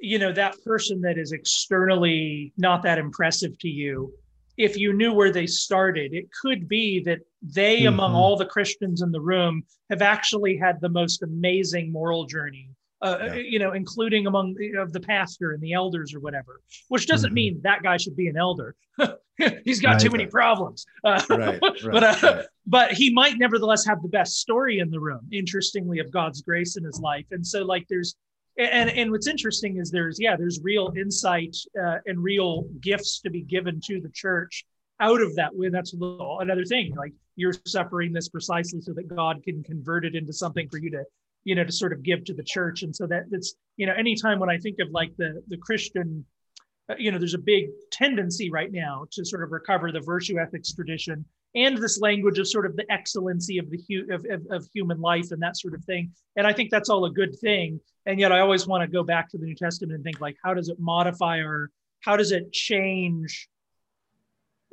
[0.01, 4.13] you know that person that is externally not that impressive to you
[4.57, 8.17] if you knew where they started it could be that they among Mhm.
[8.17, 12.69] all the christians in the room have actually had the most amazing moral journey
[13.03, 13.35] uh, Yeah.
[13.37, 17.31] you know including among the, of the pastor and the elders or whatever which doesn't
[17.31, 17.35] Mhm.
[17.35, 18.75] mean that guy should be an elder
[19.65, 20.19] he's got too Right.
[20.19, 24.91] many problems uh, Right, but uh, but he might nevertheless have the best story in
[24.91, 28.15] the room interestingly of god's grace in his life and so like there's
[28.57, 33.31] and and what's interesting is there's yeah there's real insight uh, and real gifts to
[33.31, 34.65] be given to the church
[35.01, 35.55] out of that.
[35.55, 40.05] Way that's little, another thing like you're suffering this precisely so that god can convert
[40.05, 41.05] it into something for you to
[41.43, 42.83] you know to sort of give to the church.
[42.83, 46.25] And so that it's you know anytime when i think of like the the christian
[46.91, 50.39] Uh, you know there's a big tendency right now to sort of recover the virtue
[50.39, 54.43] ethics tradition and this language of sort of the excellency of the hu- of, of,
[54.51, 56.13] of human life and that sort of thing.
[56.37, 57.81] And i think that's all a good thing.
[58.07, 60.37] And yet i always want to go back to the new testament and think like
[60.43, 61.71] how does it modify or
[62.01, 63.49] how does it change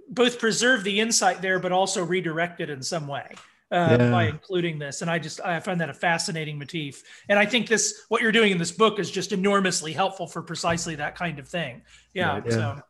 [0.09, 3.27] both preserve the insight there but also redirect it in some way
[3.71, 4.11] uh, Yeah.
[4.11, 7.67] by including this and i just i find that a fascinating motif and i think
[7.67, 11.39] this what you're doing in this book is just enormously helpful for precisely that kind
[11.39, 11.81] of thing
[12.13, 12.43] yeah, Right.
[12.45, 12.51] Yeah.
[12.51, 12.81] so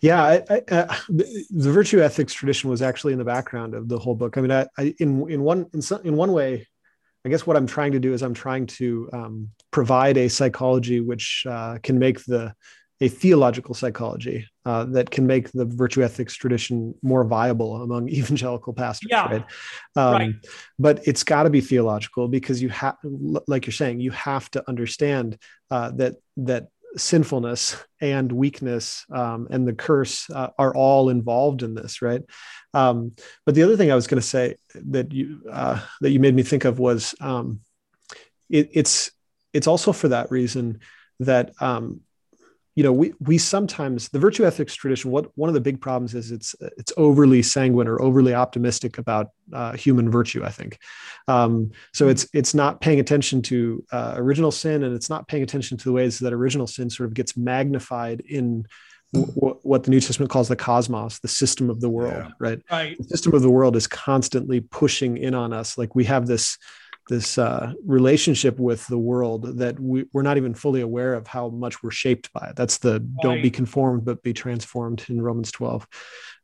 [0.00, 3.88] yeah I, I, uh, the, the virtue ethics tradition was actually in the background of
[3.88, 6.66] the whole book i mean i, I in in one in, some, in one way
[7.24, 11.00] i guess what i'm trying to do is i'm trying to um, provide a psychology
[11.00, 12.54] which uh, can make the
[13.00, 18.72] a theological psychology uh, that can make the virtue ethics tradition more viable among evangelical
[18.72, 19.26] pastors Yeah.
[19.30, 19.44] right
[19.96, 20.34] um, Right.
[20.78, 22.96] but it's got to be theological because you have
[23.46, 25.38] like you're saying you have to understand
[25.70, 31.74] uh, that that sinfulness and weakness um, and the curse uh, are all involved in
[31.74, 32.22] this right
[32.72, 33.12] um,
[33.44, 36.34] but the other thing i was going to say that you uh, that you made
[36.34, 37.60] me think of was um,
[38.48, 39.10] it, it's
[39.52, 40.80] it's also for that reason
[41.20, 42.00] that um,
[42.76, 46.14] you know we we sometimes the virtue ethics tradition what one of the big problems
[46.14, 50.78] is it's it's overly sanguine or overly optimistic about uh, human virtue i think.
[51.28, 55.42] Um, so it's it's not paying attention to uh, original sin and it's not paying
[55.42, 58.66] attention to the ways that original sin sort of gets magnified in
[59.14, 62.30] w- what the new testament calls the cosmos the system of the world Yeah.
[62.38, 62.60] right?
[62.70, 62.98] Right.
[62.98, 65.78] The system of the world is constantly pushing in on us.
[65.78, 66.58] Like we have this
[67.08, 71.48] this uh, relationship with the world that we, we're not even fully aware of how
[71.48, 72.48] much we're shaped by.
[72.48, 75.86] It that's the don't be conformed but be transformed in romans 12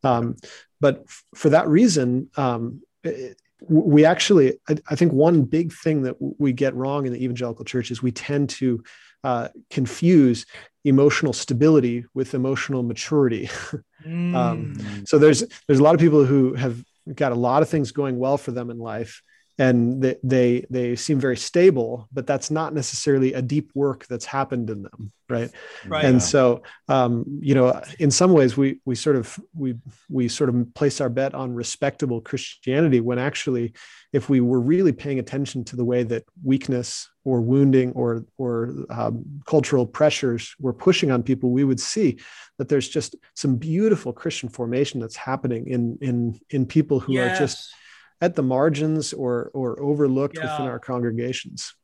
[0.05, 0.37] um,
[0.81, 6.03] but f- for that reason um, it- we actually I, I think one big thing
[6.03, 8.83] that we get wrong in the evangelical church is we tend to
[9.23, 10.47] uh, confuse
[10.85, 13.51] emotional stability with emotional maturity.
[14.07, 14.35] Mm.
[14.35, 16.83] Um, so there's there's a lot of people who have
[17.15, 19.21] got a lot of things going well for them in life
[19.61, 24.25] and they, they they seem very stable but that's not necessarily a deep work that's
[24.25, 25.51] happened in them right,
[25.87, 26.05] Right.
[26.07, 27.13] and so um,
[27.49, 27.67] you know
[27.99, 29.71] in some ways we we sort of we
[30.09, 33.67] we sort of place our bet on respectable christianity when actually
[34.13, 36.89] if we were really paying attention to the way that weakness
[37.25, 38.53] or wounding or or
[38.99, 39.15] um,
[39.47, 42.19] cultural pressures were pushing on people we would see
[42.59, 47.29] that there's just some beautiful christian formation that's happening in in in people who are
[47.45, 47.75] just Yes.
[48.21, 50.53] At the margins or or overlooked Yeah.
[50.53, 51.75] within our congregations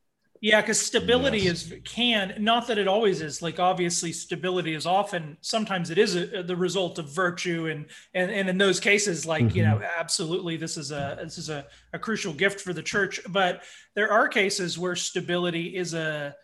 [0.42, 1.64] Yeah, because stability yes.
[1.64, 3.40] is can not that it always is.
[3.40, 8.30] Like obviously, stability is often sometimes it is a, the result of virtue, and and
[8.30, 9.56] and in those cases, like mm-hmm.
[9.56, 13.18] you know, absolutely, this is a this is a, a crucial gift for the church.
[13.28, 13.62] But
[13.94, 16.36] there are cases where stability is a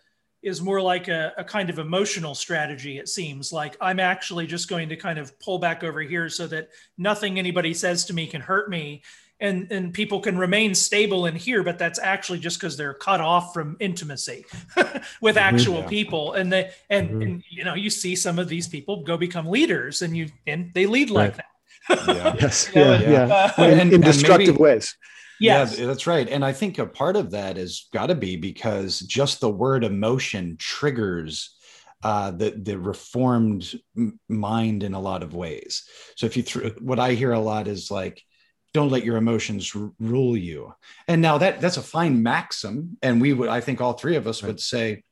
[0.42, 2.98] is more like a, a kind of emotional strategy.
[2.98, 6.46] It seems like I'm actually just going to kind of pull back over here so
[6.48, 9.02] that nothing anybody says to me can hurt me
[9.42, 13.20] and and people can remain stable in here but that's actually just because they're cut
[13.20, 14.46] off from intimacy
[15.20, 15.38] with mm-hmm.
[15.38, 15.88] actual yeah.
[15.88, 17.22] people and they and, mm-hmm.
[17.22, 20.70] and, you know you see some of these people go become leaders and you and
[20.74, 21.44] they lead like right.
[21.88, 22.36] that yeah.
[22.40, 24.96] yes yeah yeah, uh, in, in destructive maybe, ways
[25.40, 25.78] yes.
[25.78, 29.00] yeah that's right and i think a part of that has got to be because
[29.00, 31.58] just the word emotion triggers
[32.04, 33.78] uh, the the reformed
[34.28, 35.88] mind in a lot of ways.
[36.16, 38.24] So if you th- what I hear a lot is like
[38.72, 40.74] don't let your emotions r- rule you.
[41.06, 42.96] And now that that's a fine maxim.
[43.02, 44.48] And we would i think all three of us right.
[44.48, 45.02] would say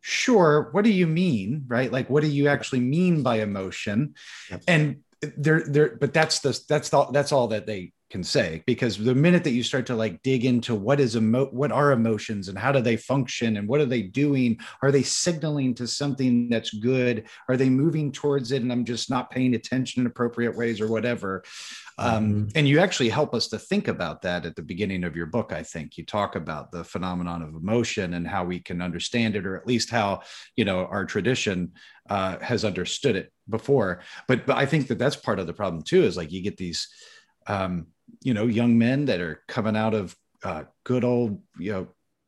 [0.00, 1.64] sure what do you mean?
[1.66, 1.90] Right?
[1.90, 4.14] Like what do you actually mean by emotion?
[4.50, 4.62] Yep.
[4.68, 4.96] and
[5.36, 9.14] there there but that's the that's the, that's all that they can say because the
[9.14, 12.58] minute that you start to like dig into what is emo- what are emotions and
[12.58, 14.58] how do they function and what are they doing?
[14.82, 17.26] Are they signaling to something that's good?
[17.48, 20.88] Are they moving towards it and i'm just not paying attention in appropriate ways or
[20.88, 21.44] whatever?
[21.96, 22.48] Um, mm-hmm.
[22.56, 25.52] and you actually help us to think about that at the beginning of your book
[25.52, 25.96] i think.
[25.96, 29.66] You talk about the phenomenon of emotion and how we can understand it or at
[29.66, 30.22] least how
[30.56, 31.72] you know our tradition
[32.10, 34.02] uh, has understood it before.
[34.28, 36.58] But, but i think that that's part of the problem too is like you get
[36.58, 36.88] these
[37.46, 37.88] um,
[38.24, 41.86] you know young men that are coming out of uh, good old you know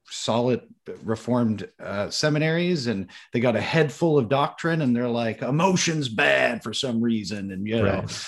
[0.08, 0.60] solid
[1.02, 6.08] reformed uh, seminaries and they got a head full of doctrine and they're like emotions
[6.08, 8.26] bad for some reason and you know right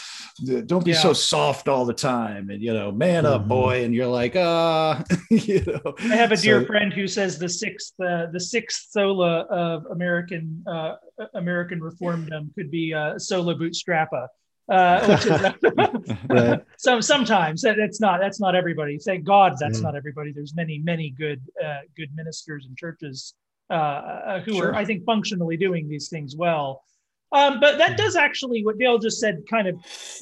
[0.66, 0.98] don't be yeah.
[0.98, 3.48] so soft all the time and you know man up mm-hmm.
[3.48, 7.38] boy and you're like uh you know i have a dear so, friend who says
[7.38, 10.94] the sixth uh, the sixth sola of american uh,
[11.34, 14.28] american reformdom could be uh, sola bootstrappa
[14.68, 16.60] uh, is right.
[16.76, 21.10] so sometimes that's not that's not everybody thank god that's not everybody there's many many
[21.10, 23.34] good uh, good ministers and churches
[23.70, 24.68] uh, uh, who sure.
[24.68, 26.82] are i think functionally doing these things well
[27.30, 29.76] um, but that does actually, what Dale just said, kind of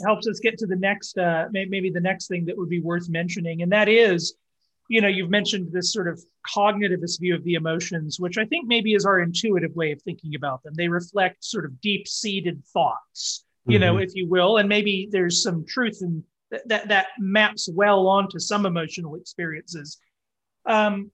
[0.05, 3.09] helps us get to the next, uh, maybe the next thing that would be worth
[3.09, 4.35] mentioning, and that is,
[4.89, 6.21] you know, you've mentioned this sort of
[6.53, 10.35] cognitivist view of the emotions, which I think maybe is our intuitive way of thinking
[10.35, 10.75] about them.
[10.75, 13.97] They reflect sort of deep-seated thoughts, you mm-hmm.
[13.97, 18.39] know, if you will, and maybe there's some truth in that that maps well onto
[18.39, 19.99] some emotional experiences.
[20.65, 21.11] Um,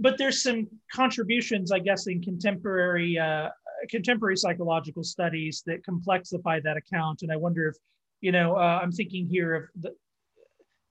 [0.00, 3.48] but there's some contributions, I guess, in contemporary uh,
[3.88, 7.22] contemporary psychological studies that complexify that account.
[7.22, 7.76] And I wonder if,
[8.20, 9.94] you know, uh, I'm thinking here of the,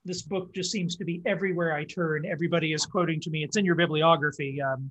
[0.04, 2.24] this book just seems to be everywhere I turn.
[2.24, 3.44] Everybody is quoting to me.
[3.44, 4.60] It's in your bibliography.
[4.60, 4.90] Um,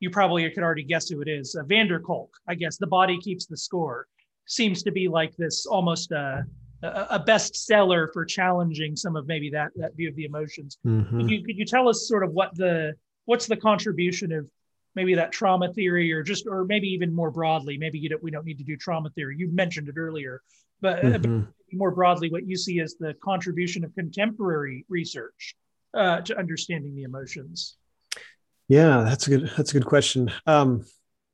[0.00, 1.54] you probably could already guess who it is.
[1.54, 2.76] Uh, van Kolk, I guess.
[2.76, 4.06] The body keeps the score.
[4.46, 6.42] Seems to be like this almost uh,
[6.82, 10.78] a, a bestseller for challenging some of maybe that that view of the emotions.
[10.86, 11.20] Mm-hmm.
[11.20, 14.46] Could you could you tell us sort of what the what's the contribution of
[14.94, 18.30] maybe that trauma theory or just or maybe even more broadly maybe you don't we
[18.30, 20.42] don't need to do trauma theory you mentioned it earlier
[20.80, 21.42] but, uh, mm-hmm.
[21.72, 25.54] more broadly what you see as the contribution of contemporary research
[25.94, 27.76] uh, to understanding the emotions
[28.68, 30.84] yeah that's a good that's a good question um,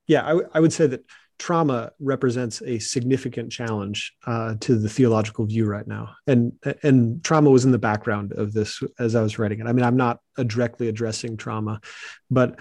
[0.07, 1.05] yeah I, w- I would say that
[1.39, 7.51] trauma represents a significant challenge uh, to the theological view right now and and trauma
[7.51, 10.21] was in the background of this as i was writing it i mean i'm not
[10.47, 11.81] directly addressing trauma
[12.31, 12.59] but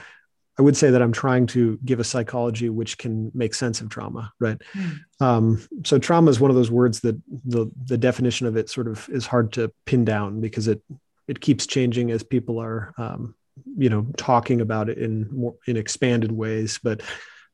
[0.60, 3.90] I would say that I'm trying to give a psychology which can make sense of
[3.90, 4.60] trauma, right?
[4.76, 5.00] Mm.
[5.20, 7.16] Um, so trauma is one of those words that
[7.46, 10.82] the the definition of it sort of is hard to pin down because it
[11.28, 13.36] it keeps changing as people are um,
[13.78, 16.80] you know talking about it in more in expanded ways.
[16.82, 17.02] But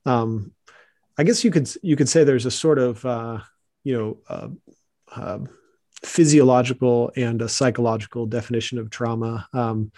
[0.06, 0.54] um,
[1.18, 3.40] I guess you could you could say there's a sort of uh,
[3.84, 4.50] you know uh,
[5.16, 5.40] uh,
[6.04, 9.48] physiological and a psychological definition of trauma.
[9.54, 9.92] Um,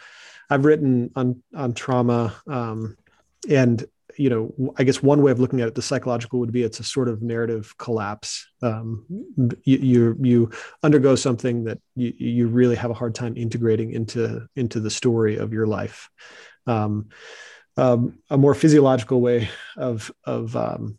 [0.49, 2.97] I've written on on trauma, um,
[3.49, 3.85] and
[4.17, 6.79] you know, I guess one way of looking at it, the psychological would be it's
[6.79, 8.47] a sort of narrative collapse.
[8.61, 9.05] Um,
[9.63, 10.51] you, you, you
[10.83, 15.37] undergo something that you, you really have a hard time integrating into into the story
[15.37, 16.09] of your life.
[16.67, 17.09] Um,
[17.77, 20.97] um, a more physiological way of of um,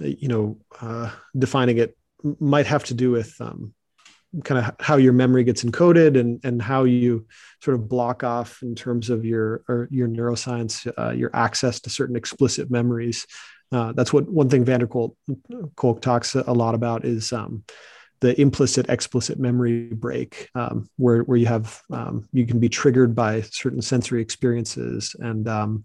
[0.00, 1.96] you know uh, defining it
[2.40, 3.74] might have to do with um,
[4.44, 7.26] kind of how your memory gets encoded and and how you
[7.62, 11.90] sort of block off in terms of your or your neuroscience uh, your access to
[11.90, 13.26] certain explicit memories.
[13.70, 15.14] Uh, that's what one thing van der Kolk,
[15.76, 17.64] Kolk talks a lot about is um,
[18.20, 23.14] the implicit explicit memory break um, where where you have um, you can be triggered
[23.14, 25.84] by certain sensory experiences and um,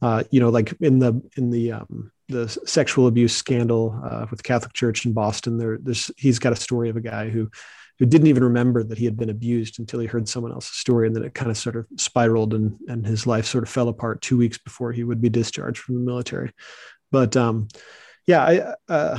[0.00, 4.38] uh, you know like in the in the um, the sexual abuse scandal uh, with
[4.38, 5.78] the Catholic Church in Boston there
[6.16, 7.50] he's got a story of a guy who
[7.98, 11.06] who didn't even remember that he had been abused until he heard someone else's story
[11.06, 13.88] and then it kind of sort of spiraled and and his life sort of fell
[13.88, 16.52] apart two weeks before he would be discharged from the military.
[17.10, 17.68] But um
[18.26, 18.42] yeah
[18.88, 19.18] i uh,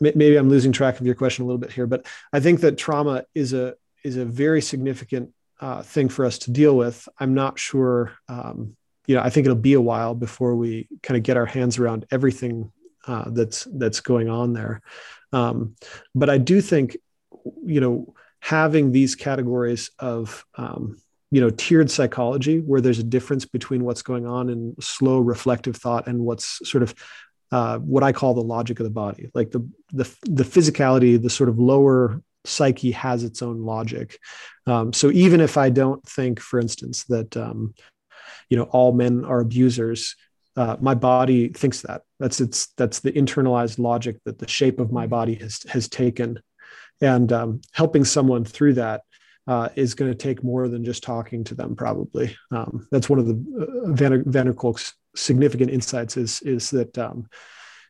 [0.00, 2.78] maybe i'm losing track of your question a little bit here but i think that
[2.78, 5.30] trauma is a is a very significant
[5.60, 7.08] uh, thing for us to deal with.
[7.18, 8.76] I'm not sure um,
[9.06, 11.78] you know i think it'll be a while before we kind of get our hands
[11.78, 12.70] around everything
[13.06, 14.80] uh, that's that's going on there
[15.32, 15.74] um,
[16.14, 16.96] but i do think
[17.64, 20.98] you know having these categories of um,
[21.30, 25.76] you know tiered psychology where there's a difference between what's going on in slow reflective
[25.76, 26.94] thought and what's sort of
[27.52, 29.60] uh, what I call the logic of the body, like the
[29.92, 34.18] the the physicality, the sort of lower psyche has its own logic.
[34.66, 37.74] Um, so even if I don't think, for instance, that um,
[38.54, 40.14] you know all men are abusers,
[40.56, 42.02] uh, my body thinks that.
[42.20, 46.38] That's it's that's the internalized logic that the shape of my body has has taken.
[47.00, 49.02] And um, helping someone through that
[49.48, 52.36] uh, is going to take more than just talking to them probably.
[52.52, 56.96] Um, that's one of the uh, van, van der Kolk's significant insights is is that
[56.98, 57.26] um,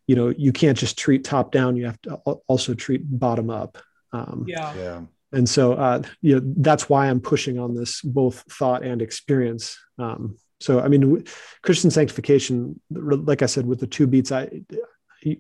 [0.06, 2.14] you know you can't just treat top down you have to
[2.48, 3.76] also treat bottom up.
[4.14, 4.74] Um, yeah.
[4.74, 5.00] Yeah.
[5.32, 9.78] and so uh, you know that's why i'm pushing on this both thought and experience.
[9.98, 11.24] Um, so i mean
[11.62, 14.48] christian sanctification like i said with the two beats i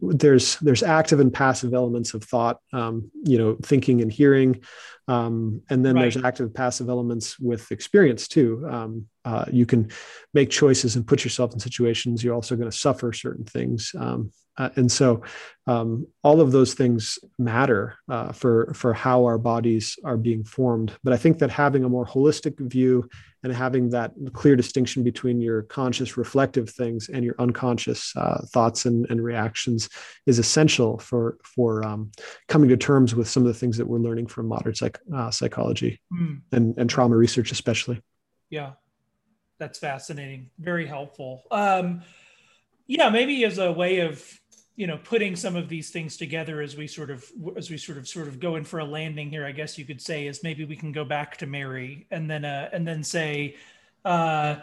[0.00, 4.60] there's there's active and passive elements of thought um, you know thinking and hearing
[5.08, 6.02] um, and then right.
[6.02, 9.90] there's active passive elements with experience too um, uh, you can
[10.32, 14.30] make choices and put yourself in situations you're also going to suffer certain things um,
[14.56, 15.22] uh, and so
[15.66, 20.92] um, all of those things matter uh, for for how our bodies are being formed.
[21.02, 23.08] But i think that having a more holistic view
[23.42, 28.86] and having that clear distinction between your conscious reflective things and your unconscious uh, thoughts
[28.86, 29.90] and, and, reactions
[30.26, 32.10] is essential for for um,
[32.48, 35.30] coming to terms with some of the things that we're learning from modern psych, uh,
[35.30, 36.40] psychology mm.
[36.52, 38.00] and, and trauma research especially.
[38.50, 38.72] Yeah.
[39.58, 40.50] That's fascinating.
[40.58, 41.42] Very helpful.
[41.50, 42.02] Um,
[42.86, 44.22] yeah maybe as a way of
[44.76, 47.24] you know putting some of these things together as we sort of
[47.56, 49.84] as we sort of sort of go in for a landing here i guess you
[49.84, 53.02] could say is maybe we can go back to mary and then uh and then
[53.02, 53.54] say
[54.04, 54.56] uh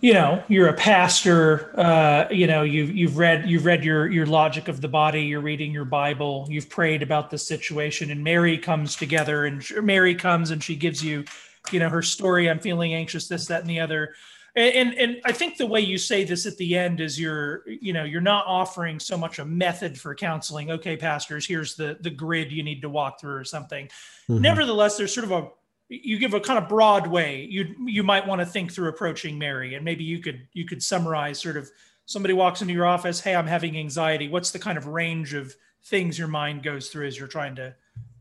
[0.00, 4.26] you know you're a pastor uh you know you've you've read you've read your your
[4.26, 8.58] logic of the body you're reading your bible you've prayed about the situation and mary
[8.58, 11.24] comes together and mary comes and she gives you
[11.70, 14.14] you know her story i'm feeling anxious this that and the other
[14.54, 17.92] and, and I think the way you say this at the end is you're you
[17.92, 20.70] know you're not offering so much a method for counseling.
[20.70, 23.86] Okay, pastors, here's the the grid you need to walk through or something.
[23.86, 24.42] Mm-hmm.
[24.42, 25.48] Nevertheless, there's sort of a
[25.88, 29.38] you give a kind of broad way you you might want to think through approaching
[29.38, 31.70] Mary, and maybe you could you could summarize sort of
[32.04, 34.28] somebody walks into your office, hey, I'm having anxiety.
[34.28, 37.74] What's the kind of range of things your mind goes through as you're trying to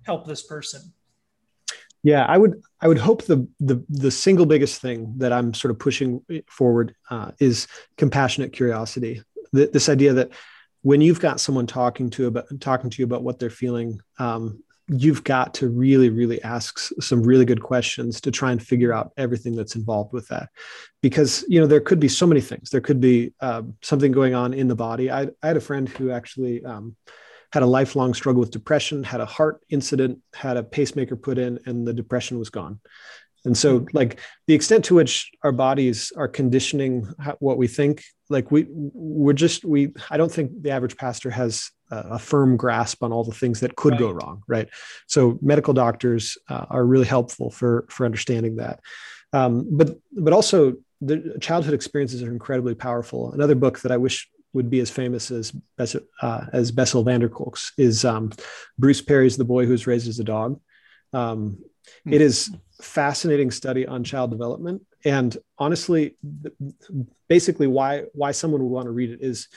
[0.03, 0.93] help this person?
[2.04, 5.72] Yeah, I would I would hope the the the single biggest thing that I'm sort
[5.72, 9.22] of pushing forward uh, is compassionate curiosity.
[9.54, 10.32] The, this idea that
[10.82, 14.64] when you've got someone talking to about talking to you about what they're feeling, um,
[14.88, 19.12] you've got to really really ask some really good questions to try and figure out
[19.16, 20.49] everything that's involved with that,
[21.04, 22.72] because you know there could be so many things.
[22.72, 25.12] There could be uh, something going on in the body.
[25.12, 26.66] I, I had a friend who actually.
[26.66, 26.95] Um,
[27.52, 31.60] had a lifelong struggle with depression, had a heart incident, had a pacemaker put in,
[31.66, 32.80] and the depression was gone.
[33.43, 37.08] And so, like the extent to which our bodies are conditioning
[37.39, 39.93] what we think, like we we're just we.
[40.12, 43.76] I don't think the average pastor has a, firm grasp on all the things that
[43.76, 43.99] could right.
[43.99, 44.70] go wrong, right?
[45.08, 48.80] So medical doctors uh, are really helpful for for understanding that.
[49.34, 53.34] Um, but but also the childhood experiences are incredibly powerful.
[53.34, 55.54] Another book that I wish would be as famous as
[56.22, 58.32] uh, as Bessel van der Kolk's is um,
[58.78, 60.60] Bruce Perry's The Boy Who's Raised as a Dog.
[61.14, 61.60] Um.
[62.06, 66.16] It is fascinating study on child development, and honestly,
[67.28, 69.47] basically why why someone would want to read it is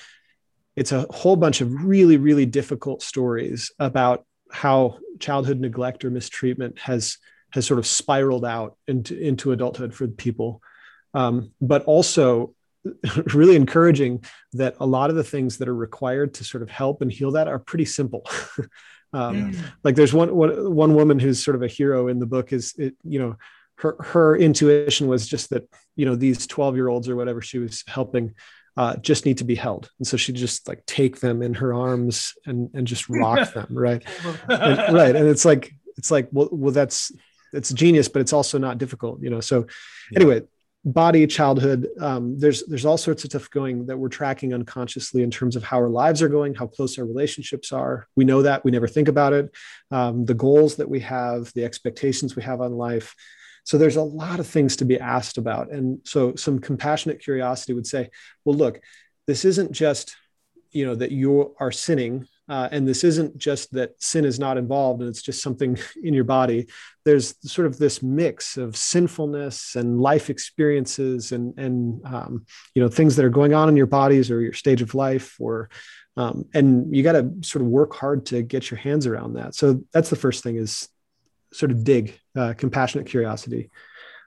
[0.75, 6.79] it's a whole bunch of really really difficult stories about how childhood neglect or mistreatment
[6.79, 7.19] has
[7.51, 10.61] has sort of spiraled out into into adulthood for people,
[11.13, 12.54] um, but also
[13.35, 17.03] really encouraging that a lot of the things that are required to sort of help
[17.03, 18.25] and heal that are pretty simple.
[19.13, 19.57] um.
[19.83, 22.75] Like there's one, one one woman who's sort of a hero in the book is
[22.79, 23.37] it, you know
[23.77, 27.59] her her intuition was just that you know these 12 year olds or whatever she
[27.59, 28.35] was helping
[28.77, 29.91] uh, just need to be held.
[29.99, 33.69] And so she just like take them in her arms and and just rock them,
[33.71, 34.05] right?
[34.49, 35.15] and, right.
[35.15, 37.13] And it's like it's like well, well, that's
[37.53, 39.41] it's genius, but it's also not difficult, you know.
[39.41, 39.67] So
[40.11, 40.21] yeah.
[40.21, 40.43] anyway,
[40.85, 45.31] body childhood um, there's there's all sorts of stuff going that we're tracking unconsciously in
[45.31, 48.07] terms of how our lives are going how close our relationships are.
[48.17, 49.51] We know that we never think about it.
[49.91, 53.15] Um, the goals that we have the expectations we have on life.
[53.65, 55.73] So there's a lot of things to be asked about.
[55.73, 58.11] And so some compassionate curiosity would say
[58.45, 58.81] well look
[59.27, 60.17] this isn't just
[60.71, 64.59] you know that you are sinning uh, and this isn't just that sin is not
[64.59, 66.67] involved and it's just something in your body.
[67.05, 72.89] There's sort of this mix of sinfulness and life experiences and, and um, you know,
[72.89, 75.71] things that are going on in your bodies or your stage of life or,
[76.17, 79.55] um, and you got to sort of work hard to get your hands around that.
[79.55, 80.89] So that's the first thing is
[81.53, 83.71] sort of dig, uh, compassionate curiosity.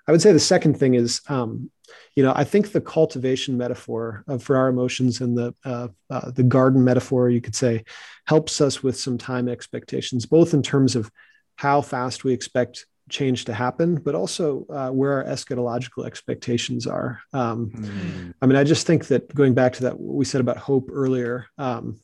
[0.08, 1.70] I would say the second thing is, um,
[2.16, 6.32] you know, I think the cultivation metaphor of, for our emotions and the uh, uh,
[6.32, 7.84] the garden metaphor, you could say,
[8.26, 11.12] helps us with some time expectations, both in terms of
[11.56, 17.22] how fast we expect change to happen, but also uh, where our eschatological expectations are.
[17.34, 18.34] Um, mm.
[18.42, 20.90] I mean, I just think that going back to that, what we said about hope
[20.92, 22.00] earlier, um,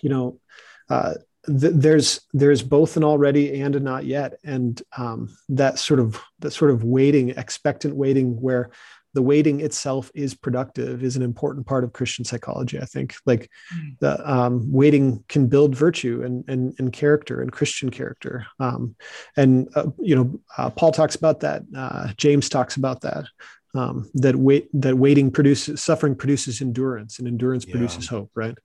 [0.00, 0.40] you know,
[0.88, 1.14] uh,
[1.46, 6.20] th- there's there's both an already and a not yet, and um, that sort of
[6.40, 8.70] that sort of waiting, expectant waiting, where
[9.14, 13.14] the waiting itself is productive is an important part of christian psychology i think.
[13.26, 13.98] Like mm.
[14.00, 18.46] the um, waiting can build virtue and, and, and character and christian character.
[18.58, 18.96] Um,
[19.36, 23.26] and uh, you know uh, paul talks about that uh, james talks about that
[23.74, 27.72] um, that wait that waiting produces suffering produces endurance and endurance yeah.
[27.72, 28.56] produces hope right?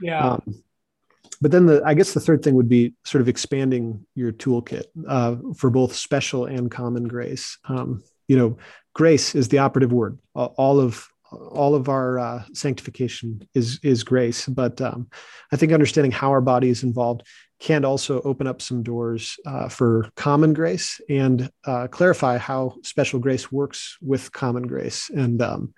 [0.00, 0.32] Yeah.
[0.32, 0.62] Um,
[1.40, 4.84] but then the i guess the third thing would be sort of expanding your toolkit
[5.08, 7.58] uh, for both special and common grace.
[7.68, 8.56] Um, you know
[8.94, 10.18] grace is the operative word.
[10.34, 14.46] All of all of our uh, sanctification is is grace.
[14.46, 15.08] But um,
[15.52, 17.22] i think understanding how our body is involved
[17.60, 23.18] can also open up some doors uh, for common grace and uh, clarify how special
[23.18, 25.08] grace works with common grace.
[25.08, 25.72] And um,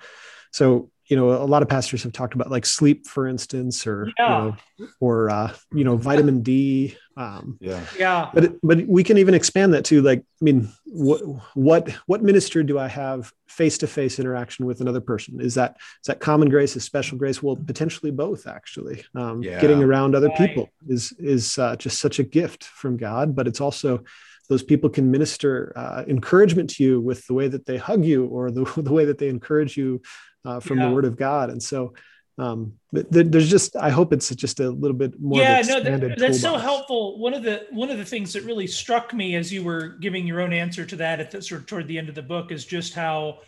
[0.53, 4.11] so you know, a lot of pastors have talked about like sleep, for instance, or
[4.19, 4.45] yeah.
[4.45, 6.97] you know, or uh, you know, vitamin D.
[7.17, 8.31] Um, yeah, yeah.
[8.35, 11.21] But but we can even expand that to like, I mean, what
[11.55, 15.41] what what minister do I have face to face interaction with another person?
[15.41, 16.75] Is that is that common grace?
[16.75, 17.41] Is special grace?
[17.41, 18.49] Well, potentially both.
[18.49, 19.61] Actually, um, yeah.
[19.61, 20.37] getting around other right.
[20.37, 24.03] people is is uh, just such a gift from God, but it's also
[24.49, 28.27] those people can minister uh, encouragement to you with the way that they hug you
[28.27, 30.01] or the, the way that they encourage you
[30.47, 30.89] uh, from yeah.
[30.89, 31.51] the Word of God.
[31.51, 31.95] And so
[32.39, 35.41] um, there's just I hope it's just a little bit more.
[35.41, 37.19] Yeah, no, that, that's so helpful.
[37.19, 40.27] One of the one of the things that really struck me as you were giving
[40.27, 42.53] your own answer to that at the sort of toward the end of the book
[42.53, 43.41] is just how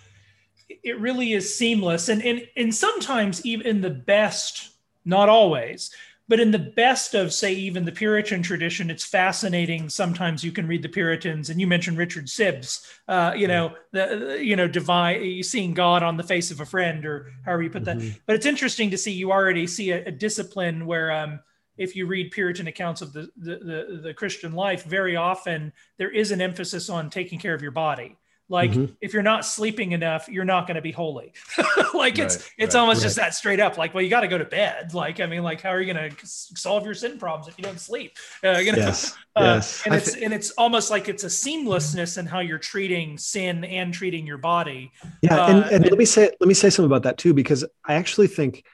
[0.82, 4.70] it really is seamless, and and and sometimes even the best,
[5.05, 5.90] not always,
[6.28, 10.66] but in the best of say even the puritan tradition it's fascinating sometimes you can
[10.66, 15.42] read the puritans and you mentioned richard Sibbes uh, you know the you know divine
[15.42, 18.16] seeing god on the face of a friend or however you put that mm-hmm.
[18.26, 21.40] but it's interesting to see you already see a, a discipline where um,
[21.78, 26.10] if you read Puritan accounts of the, the, the, the, Christian life, very often there
[26.10, 28.18] is an emphasis on taking care of your body.
[28.49, 28.92] Like mm-hmm.
[29.01, 31.32] if you're not sleeping enough, you're not going to be holy.
[31.59, 33.03] like right, it's it's right, almost right.
[33.03, 33.76] just that straight up.
[33.76, 34.94] Like, well, you got to go to bed.
[34.94, 37.64] Like, I mean, like, how are you going to solve your sin problems if you
[37.64, 38.16] don't sleep?
[38.44, 38.78] Uh, you know?
[38.78, 39.14] Yes.
[39.34, 39.82] Uh, yes.
[39.84, 43.64] And it's th- and it's almost like it's a seamlessness in how you're treating sin
[43.64, 44.92] and treating your body.
[45.22, 47.34] Yeah, uh, and, and, and, let me say let me say something about that too,
[47.34, 48.64] because I actually think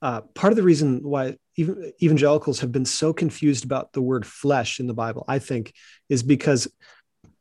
[0.00, 4.26] uh, part of the reason why even evangelicals have been so confused about the word
[4.26, 5.72] flesh in the Bible, I think,
[6.08, 6.68] is because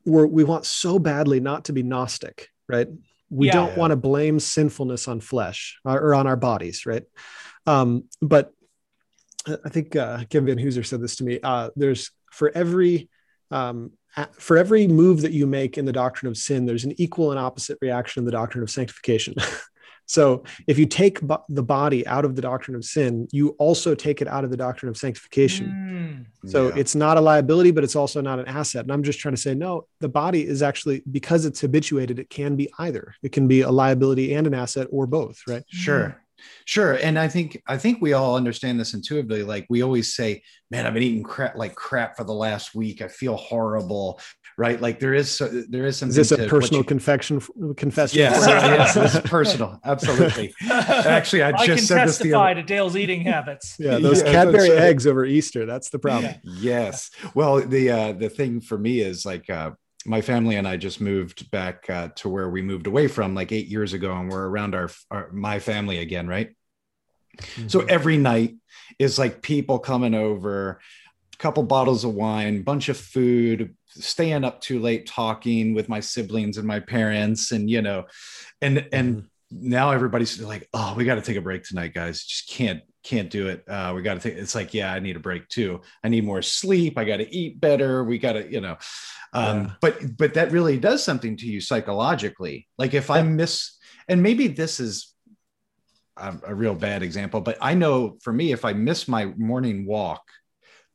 [0.06, 2.88] we're, we want so badly not to be Gnostic, right?
[3.30, 3.80] We yeah, don't yeah.
[3.80, 7.04] want to blame sinfulness on flesh or, or on our bodies, right?
[7.66, 8.52] Um, but
[9.48, 11.40] I think uh, Kevin Vanhoozer said this to me.
[11.42, 13.10] Uh, there's for every
[13.52, 13.92] um,
[14.34, 17.40] for every move that you make in the doctrine of sin, there's an equal and
[17.40, 19.36] opposite reaction in the doctrine of sanctification.
[20.06, 23.96] So if you take bo- the body out of the doctrine of sin, you also
[23.96, 26.28] take it out of the doctrine of sanctification.
[26.44, 26.50] Mm.
[26.50, 26.76] So yeah.
[26.78, 28.84] it's not a liability, but it's also not an asset.
[28.84, 32.30] And I'm just trying to say, no, the body is actually because it's habituated, it
[32.30, 33.16] can be either.
[33.24, 35.64] It can be a liability and an asset or both, right?
[35.68, 36.18] Sure.
[36.66, 36.94] Sure.
[36.94, 39.44] And I think I think we all understand this intuitively.
[39.44, 43.02] Like we always say, man, I've been eating crap like crap for the last week.
[43.02, 44.20] I feel horrible.
[44.58, 44.80] Right.
[44.80, 45.40] Like there is
[45.70, 47.42] there is some Is this a personal you, confession
[47.76, 48.20] confession?
[48.20, 49.80] Yes, yes, this is personal.
[49.84, 50.54] Absolutely.
[50.70, 52.56] Actually, I, I just said this the other...
[52.56, 53.76] to Dale's eating habits.
[53.80, 55.66] Yeah, those yeah, Cadbury eggs over Easter.
[55.66, 56.36] That's the problem.
[56.44, 57.10] Yes.
[57.34, 59.72] Well, the uh the thing for me is like uh
[60.06, 63.52] my family and I just moved back uh, to where we moved away from like
[63.52, 66.56] eight years ago, and we're around our, our my family again, right?
[67.38, 67.68] Mm-hmm.
[67.68, 68.56] So every night
[69.00, 70.80] is like people coming over,
[71.34, 76.00] a couple bottles of wine, bunch of food, staying up too late talking with my
[76.00, 78.06] siblings and my parents, and you know,
[78.62, 79.70] and and mm-hmm.
[79.70, 82.24] now everybody's like, oh, we got to take a break tonight, guys.
[82.24, 83.68] Just can't can't do it.
[83.68, 84.38] Uh, we got to take.
[84.38, 85.82] It's like, yeah, I need a break too.
[86.04, 86.98] I need more sleep.
[86.98, 88.04] I got to eat better.
[88.04, 88.78] We got to, you know,
[89.34, 89.72] um, yeah.
[89.82, 92.68] but but that really does something to you psychologically.
[92.78, 93.78] Like if I miss,
[94.08, 95.14] and maybe this is
[96.18, 99.86] a, a real bad example, but I know for me, if I miss my morning
[99.86, 100.22] walk,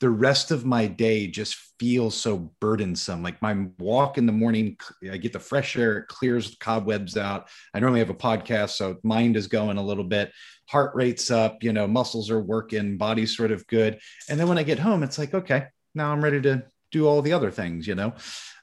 [0.01, 3.23] the rest of my day just feels so burdensome.
[3.23, 4.77] Like my walk in the morning,
[5.11, 7.49] I get the fresh air, it clears the cobwebs out.
[7.75, 10.33] I normally have a podcast, so mind is going a little bit,
[10.69, 13.99] heart rate's up, you know, muscles are working, body's sort of good.
[14.29, 17.23] And then when I get home, it's like, okay, now I'm ready to do all
[17.23, 18.15] the other things, you know?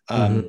[0.10, 0.48] Um, mm-hmm.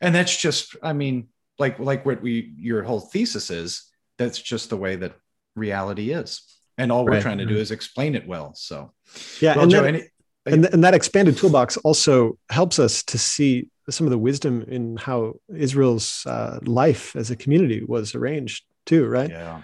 [0.00, 1.28] And that's just, I mean,
[1.58, 5.14] like, like what we, your whole thesis is, that's just the way that
[5.56, 6.42] reality is.
[6.78, 8.54] And all we're trying to do is explain it well.
[8.54, 8.92] So,
[9.40, 9.54] yeah.
[9.54, 10.04] Well, and Joe, any,
[10.46, 14.96] and, and that expanded toolbox also helps us to see some of the wisdom in
[14.96, 19.30] how Israel's uh, life as a community was arranged too, right?
[19.30, 19.62] Yeah.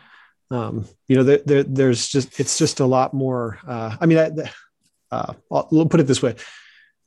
[0.51, 3.59] Um, you know, there, there, there's just it's just a lot more.
[3.67, 4.51] Uh, I mean, I,
[5.11, 6.37] uh, I'll put it this way: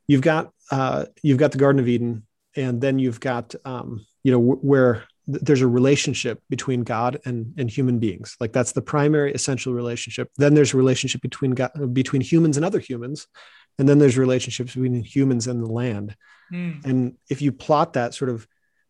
[0.07, 4.31] you've got uh, you've got the Garden of Eden, and then you've got um, you
[4.31, 8.35] know where there's a relationship between God and, and human beings.
[8.39, 10.29] Like that's the primary essential relationship.
[10.37, 13.27] Then there's a relationship between God, between humans and other humans,
[13.79, 16.15] and then there's relationships between humans and the land.
[16.51, 16.85] Mm.
[16.85, 18.45] and if you plot that sort of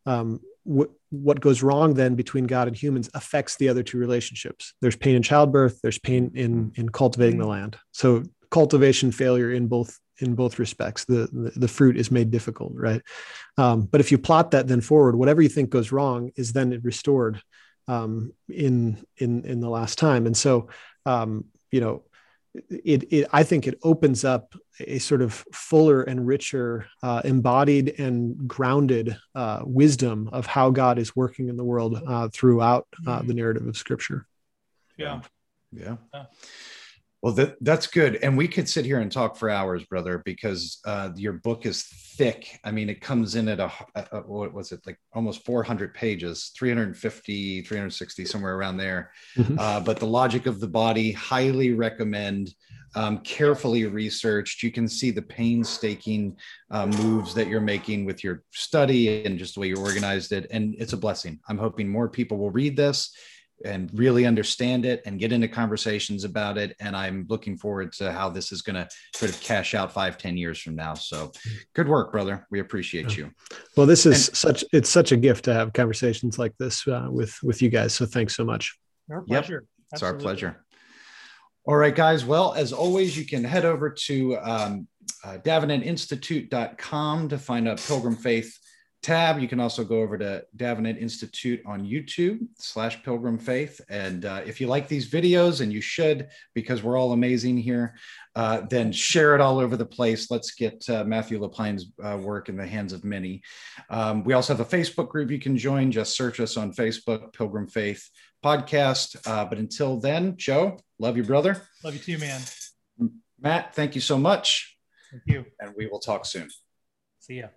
[0.08, 4.74] um, what what goes wrong then between god and humans affects the other two relationships.
[4.82, 7.44] There's pain in childbirth there's pain in in cultivating mm.
[7.44, 7.78] the land.
[7.92, 12.74] So cultivation failure in both in both respects the the, the fruit is made difficult
[12.76, 13.02] right?
[13.58, 16.80] Um, but if you plot that then forward whatever you think goes wrong is then
[16.84, 17.42] restored
[17.88, 20.26] um, in in in the last time.
[20.26, 20.70] And so
[21.06, 22.04] um, you know
[22.54, 28.00] it, it I think it opens up a sort of fuller and richer, uh, embodied
[28.00, 33.20] and grounded uh, wisdom of how God is working in the world uh, throughout uh,
[33.20, 33.38] the mm-hmm.
[33.38, 34.28] narrative of Scripture.
[34.98, 35.22] Yeah.
[35.72, 35.98] yeah.
[36.14, 36.26] yeah.
[37.22, 38.16] Well, that, that's good.
[38.18, 41.84] And we could sit here and talk for hours, brother, because uh, your book is
[41.84, 42.60] thick.
[42.64, 45.94] I mean, it comes in at a, a, a, what was it, like almost 400
[45.94, 49.12] pages, 350, 360, somewhere around there.
[49.38, 49.60] Mm-hmm.
[49.60, 52.54] Uh, but the logic of the body, highly recommend.
[52.94, 54.64] Um, carefully researched.
[54.64, 56.36] You can see the painstaking
[56.72, 60.48] uh, moves that you're making with your study and just the way you organized it.
[60.52, 61.40] And it's a blessing.
[61.48, 63.16] I'm hoping more people will read this
[63.66, 66.76] and really understand it and get into conversations about it.
[66.80, 70.18] And I'm looking forward to how this is going to sort of cash out five,
[70.18, 70.94] ten years from now.
[70.94, 71.32] So
[71.74, 72.48] good work, brother.
[72.52, 73.32] We appreciate you.
[73.76, 77.08] Well, this is and, such, it's such a gift to have conversations like this uh,
[77.10, 77.94] with, with you guys.
[77.94, 78.78] So thanks so much.
[79.12, 79.54] Our pleasure.
[79.54, 79.90] Yep.
[79.94, 80.64] It's our pleasure.
[81.66, 82.26] All right, guys.
[82.26, 84.88] Well, as always, you can head over to um,
[85.24, 88.58] uh, davenantinstitute.com to find out Pilgrim Faith
[89.02, 89.40] tab.
[89.40, 93.82] You can also go over to Davenant Institute on YouTube slash Pilgrim Faith.
[93.90, 97.96] And uh, if you like these videos, and you should, because we're all amazing here,
[98.36, 100.32] uh, then share it all over the place.
[100.32, 103.42] Let's get uh, Matthew LaPine's uh, work in the hands of many.
[103.90, 105.92] Um, we also have a Facebook group you can join.
[105.92, 108.10] Just search us on Facebook, Pilgrim Faith
[108.44, 109.18] Podcast.
[109.28, 111.62] Uh, but until then, Joe, love you, brother.
[111.84, 112.42] Love you too, man.
[113.40, 114.78] Matt, thank you so much.
[115.12, 115.46] Thank you.
[115.60, 116.48] And we will talk soon.
[117.20, 117.48] See ya.